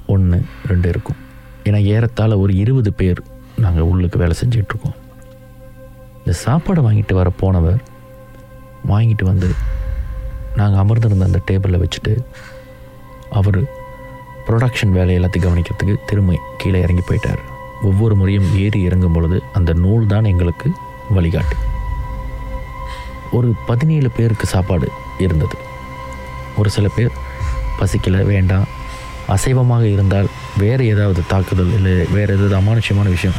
ஒன்று 0.06 0.44
ரெண்டு 0.66 0.88
இருக்கும். 0.88 1.16
ஏன்னா 1.64 1.82
ஏறத்தாழ 1.82 2.38
ஒரு 2.38 2.56
இருபது 2.56 2.92
பேர் 2.92 3.22
நாங்கள் 3.56 3.82
உள்ளுக்கு 3.82 4.18
வேலை 4.18 4.36
செஞ்சுட்டு 4.44 4.78
இந்த 6.18 6.38
சாப்பாடை 6.44 6.80
வாங்கிட்டு 6.86 7.14
வர 7.14 7.30
போனவர் 7.30 7.80
வாங்கிட்டு 8.88 9.24
வந்து 9.24 9.48
நாங்கள் 10.56 10.80
அமர்ந்திருந்த 10.80 11.24
அந்த 11.24 11.40
டேபிளில் 11.50 11.82
வச்சுட்டு 11.82 12.24
அவர் 13.30 13.60
ப்ரொடக்ஷன் 14.46 14.92
வேலை 14.92 15.18
எல்லாத்தையும் 15.18 15.46
கவனிக்கிறதுக்கு 15.46 15.94
திரும்ப 16.06 16.38
கீழே 16.58 16.80
இறங்கி 16.80 17.02
போயிட்டார். 17.02 17.38
ஒவ்வொரு 17.82 18.14
முறையும் 18.14 18.58
ஏறி 18.58 18.82
இறங்கும் 18.82 19.12
பொழுது 19.12 19.42
அந்த 19.52 19.72
நூல் 19.72 20.06
தான் 20.06 20.24
எங்களுக்கு 20.24 20.70
வழிகாட்டு. 21.14 21.56
ஒரு 23.32 23.54
பதினேழு 23.66 24.10
பேருக்கு 24.10 24.46
சாப்பாடு 24.46 24.90
இருந்தது. 25.18 25.56
ஒரு 26.56 26.70
சில 26.70 26.88
பேர் 26.96 27.10
பசிக்கல 27.80 28.22
வேண்டாம். 28.32 28.66
அசைவமாக 29.34 29.84
இருந்தால் 29.94 30.28
வேறு 30.62 30.84
ஏதாவது 30.92 31.20
தாக்குதல் 31.32 31.74
இல்லை 31.74 31.92
வேறு 32.16 32.30
ஏதாவது 32.36 32.56
அமானுஷ்யமான 32.60 33.08
விஷயம். 33.16 33.38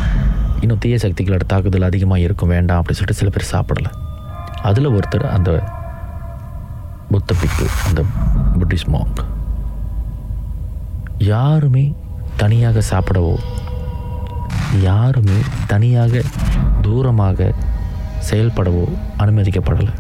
இன்னும் 0.64 0.82
தீய 0.84 0.96
சக்திகளோட 0.96 1.46
தாக்குதல் 1.54 1.90
அதிகமாக 1.90 2.26
இருக்கும் 2.26 2.54
வேண்டாம் 2.56 2.80
அப்படின்னு 2.80 3.00
சொல்லிட்டு 3.00 3.22
சில 3.22 3.32
பேர் 3.36 3.52
சாப்பிடலை. 3.54 3.92
அதில் 4.70 4.94
ஒருத்தர் 4.98 5.26
அந்த 5.38 5.52
புத்த 7.14 7.36
பிக்கு 7.42 7.66
அந்த 7.88 8.02
புட்டிஸ் 8.60 8.88
மாங்க் 8.94 9.22
யாருமே 11.32 11.84
தனியாக 12.42 12.82
சாப்பிடவோ 12.92 13.34
யாருமே 14.82 15.38
தனியாக 15.68 16.22
தூரமாக 16.82 17.50
செயல்படவோ 18.30 18.86
அனுமதிக்கப்படலை. 19.18 19.94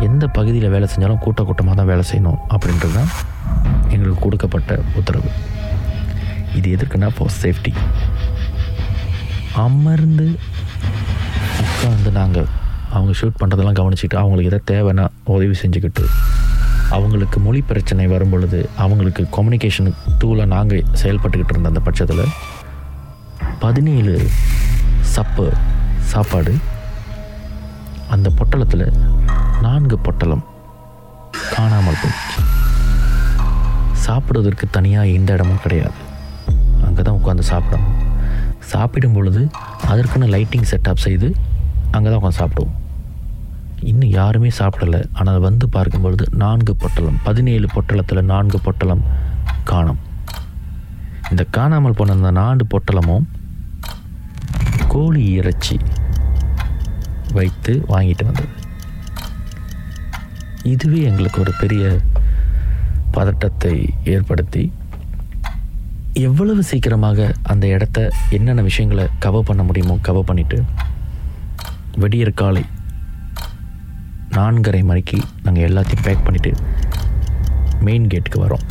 எந்த 0.00 0.24
பகுதியில் 0.26 0.68
வேலை 0.68 0.86
செஞ்சாலும் 0.88 1.22
கூட்ட 1.24 1.42
கூட்டமாக 1.42 1.74
தான் 1.76 1.86
வேலை 1.86 2.04
செய்யணும் 2.10 2.38
அப்படின்றது 2.48 2.94
தான் 2.94 3.10
எங்களுக்கு 3.88 4.20
கொடுக்கப்பட்ட 4.20 4.78
உத்தரவு. 4.96 5.30
இது 6.54 6.68
எதற்குன்னா 6.76 7.08
ஃபார் 7.16 7.34
சேஃப்டி 7.42 7.72
அமர்ந்து 9.64 10.26
உட்காந்து 11.62 12.10
நாங்கள் 12.10 12.48
அவங்க 12.92 13.12
ஷூட் 13.12 13.40
பண்ணுறதெல்லாம் 13.40 13.78
கவனிச்சுக்கிட்டு 13.80 14.20
அவங்களுக்கு 14.20 14.50
எதாவது 14.50 14.68
தேவைன்னா 14.72 15.04
உதவி 15.34 15.54
செஞ்சுக்கிட்டு 15.54 16.04
அவங்களுக்கு 16.90 17.38
மொழி 17.40 17.60
பிரச்சனை 17.60 18.06
வரும் 18.06 18.30
பொழுது 18.30 18.60
அவங்களுக்கு 18.76 19.22
கம்யூனிகேஷன் 19.36 19.90
டூலாக 20.18 20.48
நாங்கள் 20.48 20.86
செயல்பட்டுக்கிட்டு 20.92 21.54
இருந்த 21.54 21.68
அந்த 21.68 21.80
பட்சத்தில் 21.80 22.24
பதினேழு 23.60 24.14
சப்பு 25.14 25.46
சாப்பாடு 26.08 26.54
அந்த 28.10 28.28
பொட்டலத்தில் 28.38 28.86
நான்கு 29.64 29.96
பொட்டலம் 30.04 30.44
காணாமல் 31.54 31.98
போச்சு 32.02 32.40
சாப்பிடுவதற்கு 34.04 34.66
தனியாக 34.76 35.14
எந்த 35.16 35.30
இடமும் 35.36 35.62
கிடையாது. 35.64 35.98
அங்கே 36.86 37.02
தான் 37.06 37.18
உட்காந்து 37.18 37.44
சாப்பிடணும். 37.50 37.96
சாப்பிடும் 38.72 39.16
பொழுது 39.16 39.42
அதற்குன்னு 39.90 40.28
லைட்டிங் 40.34 40.68
செட்டப் 40.70 41.02
செய்து 41.06 41.28
அங்கே 41.94 42.06
தான் 42.08 42.20
உட்காந்து 42.20 42.40
சாப்பிடுவோம். 42.42 42.76
இன்னும் 43.90 44.14
யாருமே 44.20 44.50
சாப்பிடலை. 44.60 45.00
ஆனால் 45.18 45.44
வந்து 45.48 45.66
பார்க்கும் 45.76 46.04
பொழுது 46.06 46.24
நான்கு 46.44 46.74
பொட்டலம் 46.84 47.18
பதினேழு 47.26 47.68
பொட்டலத்தில் 47.74 48.28
நான்கு 48.32 48.60
பொட்டலம் 48.66 49.04
காணும். 49.72 50.00
இந்த 51.32 51.42
காணாமல் 51.58 51.98
போன 52.00 52.16
அந்த 52.18 52.32
நான்கு 52.40 52.66
பொட்டலமும் 52.72 53.26
கோழி 54.94 55.24
இறைச்சி 55.38 55.76
வைத்து 57.38 57.72
வாங்கிட்டு 57.92 58.24
வந்தது. 58.30 58.52
இதுவே 60.62 61.02
எங்களுக்கு 61.02 61.40
ஒரு 61.40 61.52
பெரிய 61.60 61.98
பதட்டத்தை 63.10 63.88
ஏற்படுத்தி 64.04 64.72
எவ்வளவு 66.12 66.62
சீக்கிரமாக 66.62 67.34
அந்த 67.42 67.66
இடத்த 67.66 68.12
என்னென்ன 68.30 68.62
விஷயங்களை 68.62 69.06
கவர் 69.18 69.44
பண்ண 69.44 69.62
முடியுமோ 69.62 69.98
கவர் 70.02 70.24
பண்ணிட்டு 70.24 70.64
வெடியற் 71.96 72.34
காலை 72.34 72.64
நான்கரை 74.30 74.84
மணிக்கு 74.84 75.18
நாங்கள் 75.42 75.68
எல்லாத்தையும் 75.68 76.02
பேக் 76.02 76.26
பண்ணிவிட்டு 76.26 76.52
மெயின் 77.80 78.06
கேட்டுக்கு 78.06 78.46
வரோம். 78.46 78.70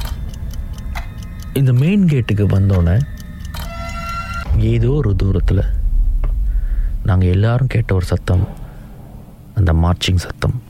இந்த 1.53 1.73
மெயின் 1.73 2.07
கேட்டுக்கு 2.07 2.45
வந்தோடனே 2.45 2.99
ஏதோ 4.57 4.89
ஒரு 4.89 5.15
தூரத்தில் 5.15 5.63
நாங்கள் 7.03 7.29
எல்லாரும் 7.29 7.67
கேட்ட 7.67 7.93
ஒரு 7.93 8.05
சத்தம் 8.05 8.47
அந்த 9.55 9.73
மார்ச்சிங் 9.73 10.15
சத்தம் 10.15 10.61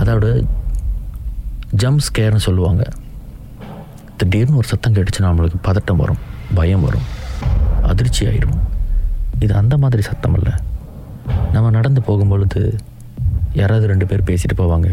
அதாவது 0.00 0.30
ஜம்ப் 1.82 2.04
ஸ்கேர்னு 2.06 2.46
சொல்லுவாங்க. 2.46 2.82
திடீர்னு 4.20 4.58
ஒரு 4.60 4.68
சத்தம் 4.70 4.94
கேட்டுச்சுன்னா 4.96 5.30
நம்மளுக்கு 5.30 5.58
பதட்டம் 5.68 6.00
வரும் 6.02 6.20
பயம் 6.58 6.84
வரும் 6.86 7.06
அதிர்ச்சி 7.90 8.22
ஆயிடும் 8.30 8.58
இது 9.44 9.52
அந்த 9.60 9.74
மாதிரி 9.82 10.02
சத்தம் 10.08 10.36
இல்லை. 10.38 10.54
நம்ம 11.54 11.70
நடந்து 11.76 12.00
போகும்பொழுது 12.08 12.62
யாராவது 13.60 13.86
ரெண்டு 13.92 14.08
பேர் 14.10 14.28
பேசிட்டு 14.30 14.56
போவாங்க. 14.60 14.88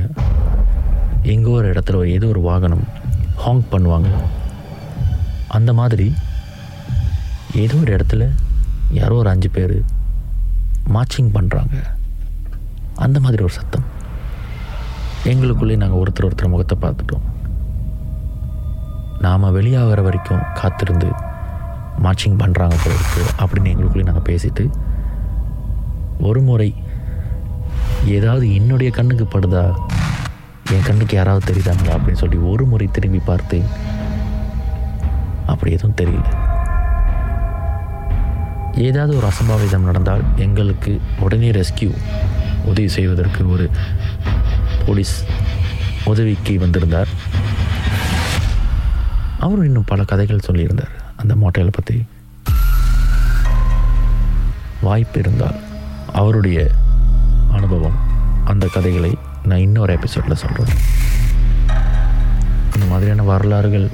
எங்கோ 1.33 1.53
ஒரு 1.59 1.67
இடத்துல 1.73 2.05
ஏதோ 2.15 2.27
ஒரு 2.33 2.41
வாகனம் 2.49 2.85
ஹாங் 3.43 3.63
பண்ணுவாங்க. 3.71 4.11
அந்த 5.57 5.71
மாதிரி 5.79 6.07
ஏதோ 7.63 7.75
ஒரு 7.83 7.91
இடத்துல 7.97 8.23
யாரோ 8.99 9.15
ஒரு 9.23 9.29
அஞ்சு 9.33 9.49
பேர் 9.57 9.75
மார்ச்சிங் 10.95 11.31
பண்ணுறாங்க 11.37 11.77
அந்த 13.05 13.17
மாதிரி 13.25 13.43
ஒரு 13.47 13.55
சத்தம். 13.59 13.87
எங்களுக்குள்ளே 15.31 15.75
நாங்கள் 15.81 15.99
ஒருத்தர் 16.01 16.27
ஒருத்தர் 16.27 16.53
முகத்தை 16.53 16.77
பார்த்துட்டோம். 16.81 17.25
நாம் 19.25 19.53
வெளியாகிற 19.57 20.01
வரைக்கும் 20.03 20.43
காத்திருந்து 20.59 21.09
மார்ச்சிங் 22.03 22.39
பண்ணுறாங்க 22.41 22.75
போல 22.83 22.95
இருக்குது 22.97 23.31
அப்படின்னு 23.41 23.71
எங்களுக்குள்ளே 23.73 24.07
நாங்கள் 24.09 24.27
பேசிட்டு 24.29 24.63
ஒரு 26.19 26.41
முறை 26.41 26.69
ஏதாவது 28.17 28.45
என்னுடைய 28.55 28.89
கண்ணுக்கு 28.91 29.25
படுதா 29.25 29.63
என் 30.73 30.87
கண்ணுக்கு 30.87 31.15
யாராவது 31.15 31.43
தெரியுதாங்களா 31.49 31.95
அப்படின்னு 31.97 32.21
சொல்லி 32.23 32.37
ஒரு 32.51 32.65
முறை 32.65 32.87
திரும்பி 32.91 33.21
பார்த்து 33.25 33.57
அப்படி 35.45 35.71
எதுவும் 35.71 35.99
தெரியல. 36.01 36.27
ஏதாவது 38.87 39.11
ஒரு 39.17 39.27
அசம்பாவிதம் 39.27 39.87
நடந்தால் 39.89 40.23
எங்களுக்கு 40.35 40.91
உடனே 41.19 41.51
ரெஸ்கியூ 41.51 41.91
உதவி 42.65 42.87
செய்வதற்கு 42.87 43.41
ஒரு 43.49 43.65
போலீஸ் 44.87 45.15
உதவிக்கு 46.03 46.53
வந்திருந்தார். 46.59 47.11
அவரும் 49.39 49.65
இன்னும் 49.65 49.89
பல 49.91 50.03
கதைகள் 50.03 50.45
சொல்லியிருந்தார். 50.47 50.93
அந்த 51.15 51.33
மோட்டையில் 51.35 51.75
பற்றி 51.77 51.97
வாய்ப்பு 54.81 55.19
இருந்தால் 55.19 55.59
அவருடைய 56.13 56.59
அனுபவம் 57.51 57.97
அந்த 58.45 58.65
கதைகளை 58.73 59.11
நான் 59.43 59.65
இன்னொரு 59.67 59.93
எபிசோடில் 59.93 60.41
சொல்கிறேன் 60.43 60.75
இந்த 62.73 62.85
மாதிரியான 62.89 63.23
வரலாறுகள் 63.23 63.87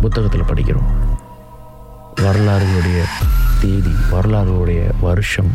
புத்தகத்தில் 0.00 0.48
படிக்கிறோம். 0.50 0.90
வரலாறுகளுடைய 2.16 3.00
தேதி 3.60 3.94
வரலாறுடைய 4.12 4.80
வருஷம் 5.00 5.50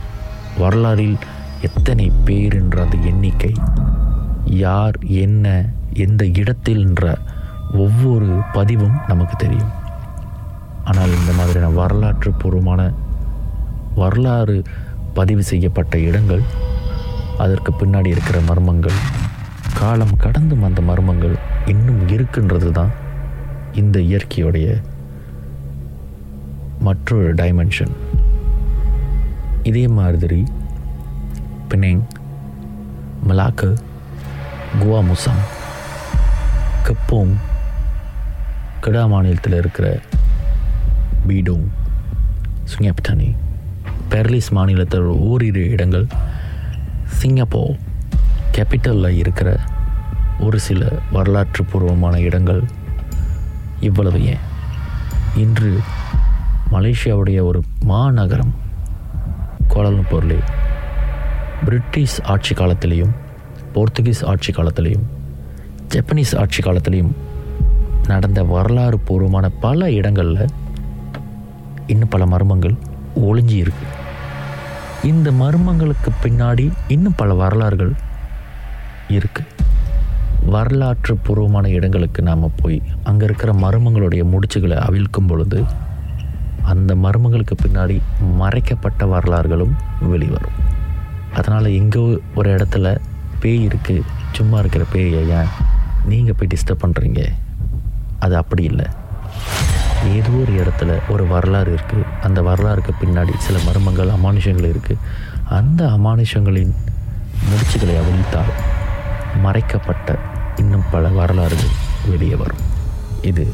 வரலாறில் 0.60 1.18
எத்தனை 1.66 2.12
பேர் 2.26 2.56
என்ற 2.56 2.78
அந்த 2.84 2.98
எண்ணிக்கை 3.08 3.52
யார் 4.60 4.98
என்ன 5.18 5.46
எந்த 5.98 6.24
இடத்தில்ன்ற 6.40 7.06
ஒவ்வொரு 7.84 8.30
பதிவும் 8.54 8.98
நமக்கு 9.08 9.36
தெரியும். 9.36 9.72
ஆனால் 10.84 11.14
இந்த 11.20 11.32
மாதிரியான 11.34 11.74
வரலாற்று 11.74 12.32
பூர்வமான 12.34 12.82
வரலாறு 13.96 14.58
பதிவு 15.14 15.44
செய்யப்பட்ட 15.44 15.96
இடங்கள் 16.00 16.44
அதற்கு 17.38 17.72
பின்னாடி 17.74 18.08
இருக்கிற 18.08 18.40
மர்மங்கள் 18.42 18.98
காலம் 19.80 20.18
கடந்தும் 20.18 20.64
அந்த 20.64 20.82
மர்மங்கள் 20.82 21.36
இன்னும் 21.66 22.02
இருக்குன்றது 22.10 22.70
தான் 22.72 22.94
இந்த 23.74 23.98
இயற்கையுடைய 24.10 24.68
மற்றொரு 26.80 27.34
டைமென்ஷன் 27.34 27.94
இதே 29.64 29.86
மாதிரி 30.00 30.40
பினேங் 31.70 32.02
மலாக்கு 33.28 33.70
குவா 34.80 35.00
முசாம் 35.02 35.44
கப்போங் 36.86 37.34
கடா 38.80 39.04
மாநிலத்தில் 39.06 39.58
இருக்கிற 39.58 39.88
பீடோங் 41.28 41.68
சுங்கப்டானி 42.72 43.30
பெர்லிஸ் 44.10 44.52
மாநிலத்தில் 44.52 45.08
ஓரிரு 45.28 45.64
இடங்கள் 45.70 46.08
சிங்கப்பூர் 47.20 47.74
கேபிட்டலில் 48.52 49.18
இருக்கிற 49.18 49.50
ஒரு 50.40 50.60
சில 50.60 50.82
வரலாற்று 51.12 51.64
பூர்வமான 51.64 52.16
இடங்கள் 52.22 52.62
இவ்வளவு 53.80 54.20
ஏன் 54.26 54.44
இன்று 55.38 55.72
மலேசியாவுடைய 56.72 57.40
ஒரு 57.42 57.60
மாநகரம் 57.86 58.54
கோலாலம்பூர்லே 59.68 60.40
பிரிட்டிஷ் 61.66 62.22
ஆட்சி 62.22 62.54
காலத்திலையும் 62.56 63.14
போர்த்துகீஸ் 63.74 64.26
ஆட்சி 64.26 64.52
காலத்திலையும் 64.54 65.06
ஜப்பனீஸ் 65.94 66.38
ஆட்சி 66.38 66.62
காலத்திலையும் 66.64 67.12
நடந்த 68.08 68.44
வரலாறு 68.44 69.00
பூர்வமான 69.00 69.50
பல 69.50 69.92
இடங்களில் 69.92 70.46
இன்னும் 71.88 72.10
பல 72.10 72.26
மர்மங்கள் 72.26 72.76
ஒளிஞ்சி 73.16 73.58
இருக்கு. 73.64 73.88
இந்த 75.04 75.32
மர்மங்களுக்கு 75.32 76.10
பின்னாடி 76.24 76.72
இன்னும் 76.88 77.18
பல 77.18 77.34
வரலாறுகள் 77.34 77.94
இருக்கு. 79.08 79.44
வரலாற்று 80.46 81.18
பூர்வமான 81.18 81.70
இடங்களுக்கு 81.70 82.22
நாம் 82.22 82.52
போய் 82.62 82.82
அங்கே 83.04 83.26
இருக்கிற 83.26 83.54
மர்மங்களுடைய 83.54 84.24
முடிச்சுகளை 84.34 84.78
அவிழ்க்கும் 84.88 85.28
பொழுது 85.28 85.64
அந்த 86.64 86.96
மர்மங்களுக்கு 86.96 87.56
பின்னாடி 87.64 87.98
மறைக்கப்பட்ட 88.36 89.06
வரலாறுகளும் 89.06 89.76
வெளிவரும். 90.02 90.65
அதனால் 91.36 91.66
எங்கோ 91.66 92.20
ஒரு 92.36 92.58
இடத்துல 92.58 92.98
பேய் 93.40 93.66
இருக்குது 93.66 94.04
சும்மா 94.32 94.60
இருக்கிற 94.60 94.86
பேயை 94.94 95.30
ஏன்? 95.40 95.50
நீங்கள் 96.06 96.36
போய் 96.38 96.50
டிஸ்டர்ப் 96.54 96.84
பண்ணுறீங்க 96.84 97.22
அது 98.20 98.38
அப்படி 98.38 98.64
இல்லை. 98.64 98.86
ஏதோ 100.16 100.30
ஒரு 100.30 100.52
இடத்துல 100.52 101.00
ஒரு 101.10 101.28
வரலாறு 101.28 101.78
இருக்குது 101.78 102.04
அந்த 102.22 102.42
வரலாறுக்கு 102.42 102.94
பின்னாடி 103.02 103.34
சில 103.38 103.58
மர்மங்கள் 103.66 104.10
அமானுஷங்கள் 104.10 104.72
இருக்குது 104.74 105.04
அந்த 105.50 105.88
அமானுஷங்களின் 105.88 106.74
முடிச்சுகளை 107.50 107.96
அவிழ்த்தால் 108.02 108.54
மறைக்கப்பட்ட 109.42 110.18
இன்னும் 110.56 110.86
பல 110.92 111.08
வரலாறுகள் 111.08 111.74
வெளியே 112.10 112.36
வரும். 112.36 112.64
இது 113.22 113.54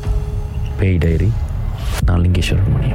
பேய் 0.79 0.97
டைரி. 0.97 1.31
நான் 2.05 2.21
லிங்கேஸ்வரன் 2.21 2.71
மணி 2.73 2.91